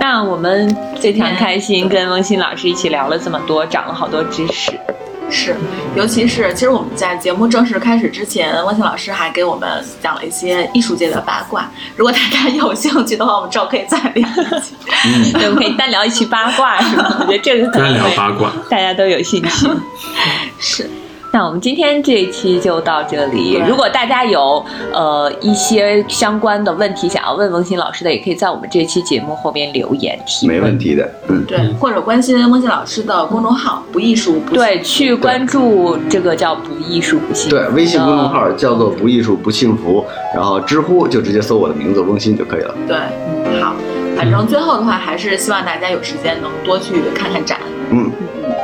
[0.01, 4.71] 那我们非常开心，跟翁鑫老师一起聊了这么多，长了好多知识。
[5.31, 5.55] 是，
[5.95, 11.71] 尤其是其实我们在节目正式开始之前，万庆老师还给我们讲了一些艺术界的八卦。
[11.97, 14.75] 如果大家有兴趣的话，我们之后可以再聊一期。
[15.33, 17.19] 对，我们可以单聊一期八卦，是吧？
[17.21, 18.51] 我觉得这个可专能会聊八卦。
[18.71, 19.69] 大家都有兴趣。
[20.59, 20.91] 是，
[21.31, 23.61] 那我们今天这一期就到这里。
[23.69, 30.57] 如果大家有呃一些相关的问题想要问翁鑫老师的，也可以在我们这期节目后面留言提问。
[30.57, 37.51] 没问题的，嗯，对，或者关心翁鑫老师的公众号“不艺术不对，去关注这个叫“不艺术不幸”。
[37.51, 42.75] 对，微信公众号叫做“不艺术不幸福”，然后知乎就直接搜我的名字翁鑫就可以了。
[42.87, 42.97] 对，
[43.61, 43.75] 好。
[44.17, 47.61] 反正最后的话，还是希望大家有时间能多去看看展。
[47.91, 48.11] 嗯，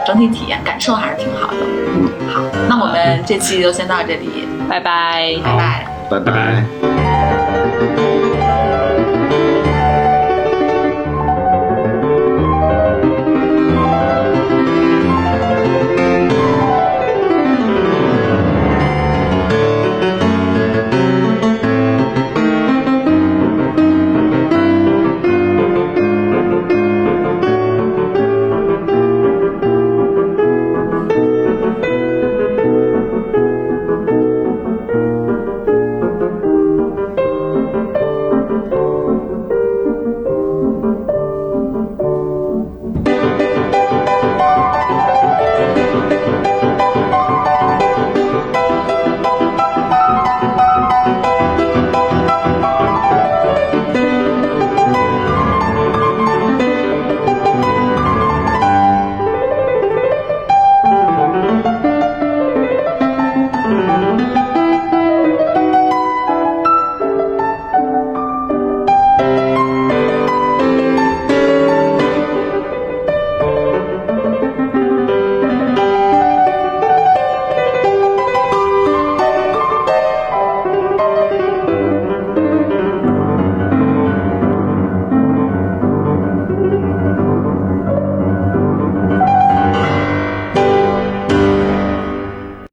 [0.07, 1.57] 整体体验感受还是挺好的。
[1.95, 5.35] 嗯，好，那我们这期就先到这里，拜拜。
[5.43, 5.87] 拜拜。
[6.11, 8.14] 拜拜拜。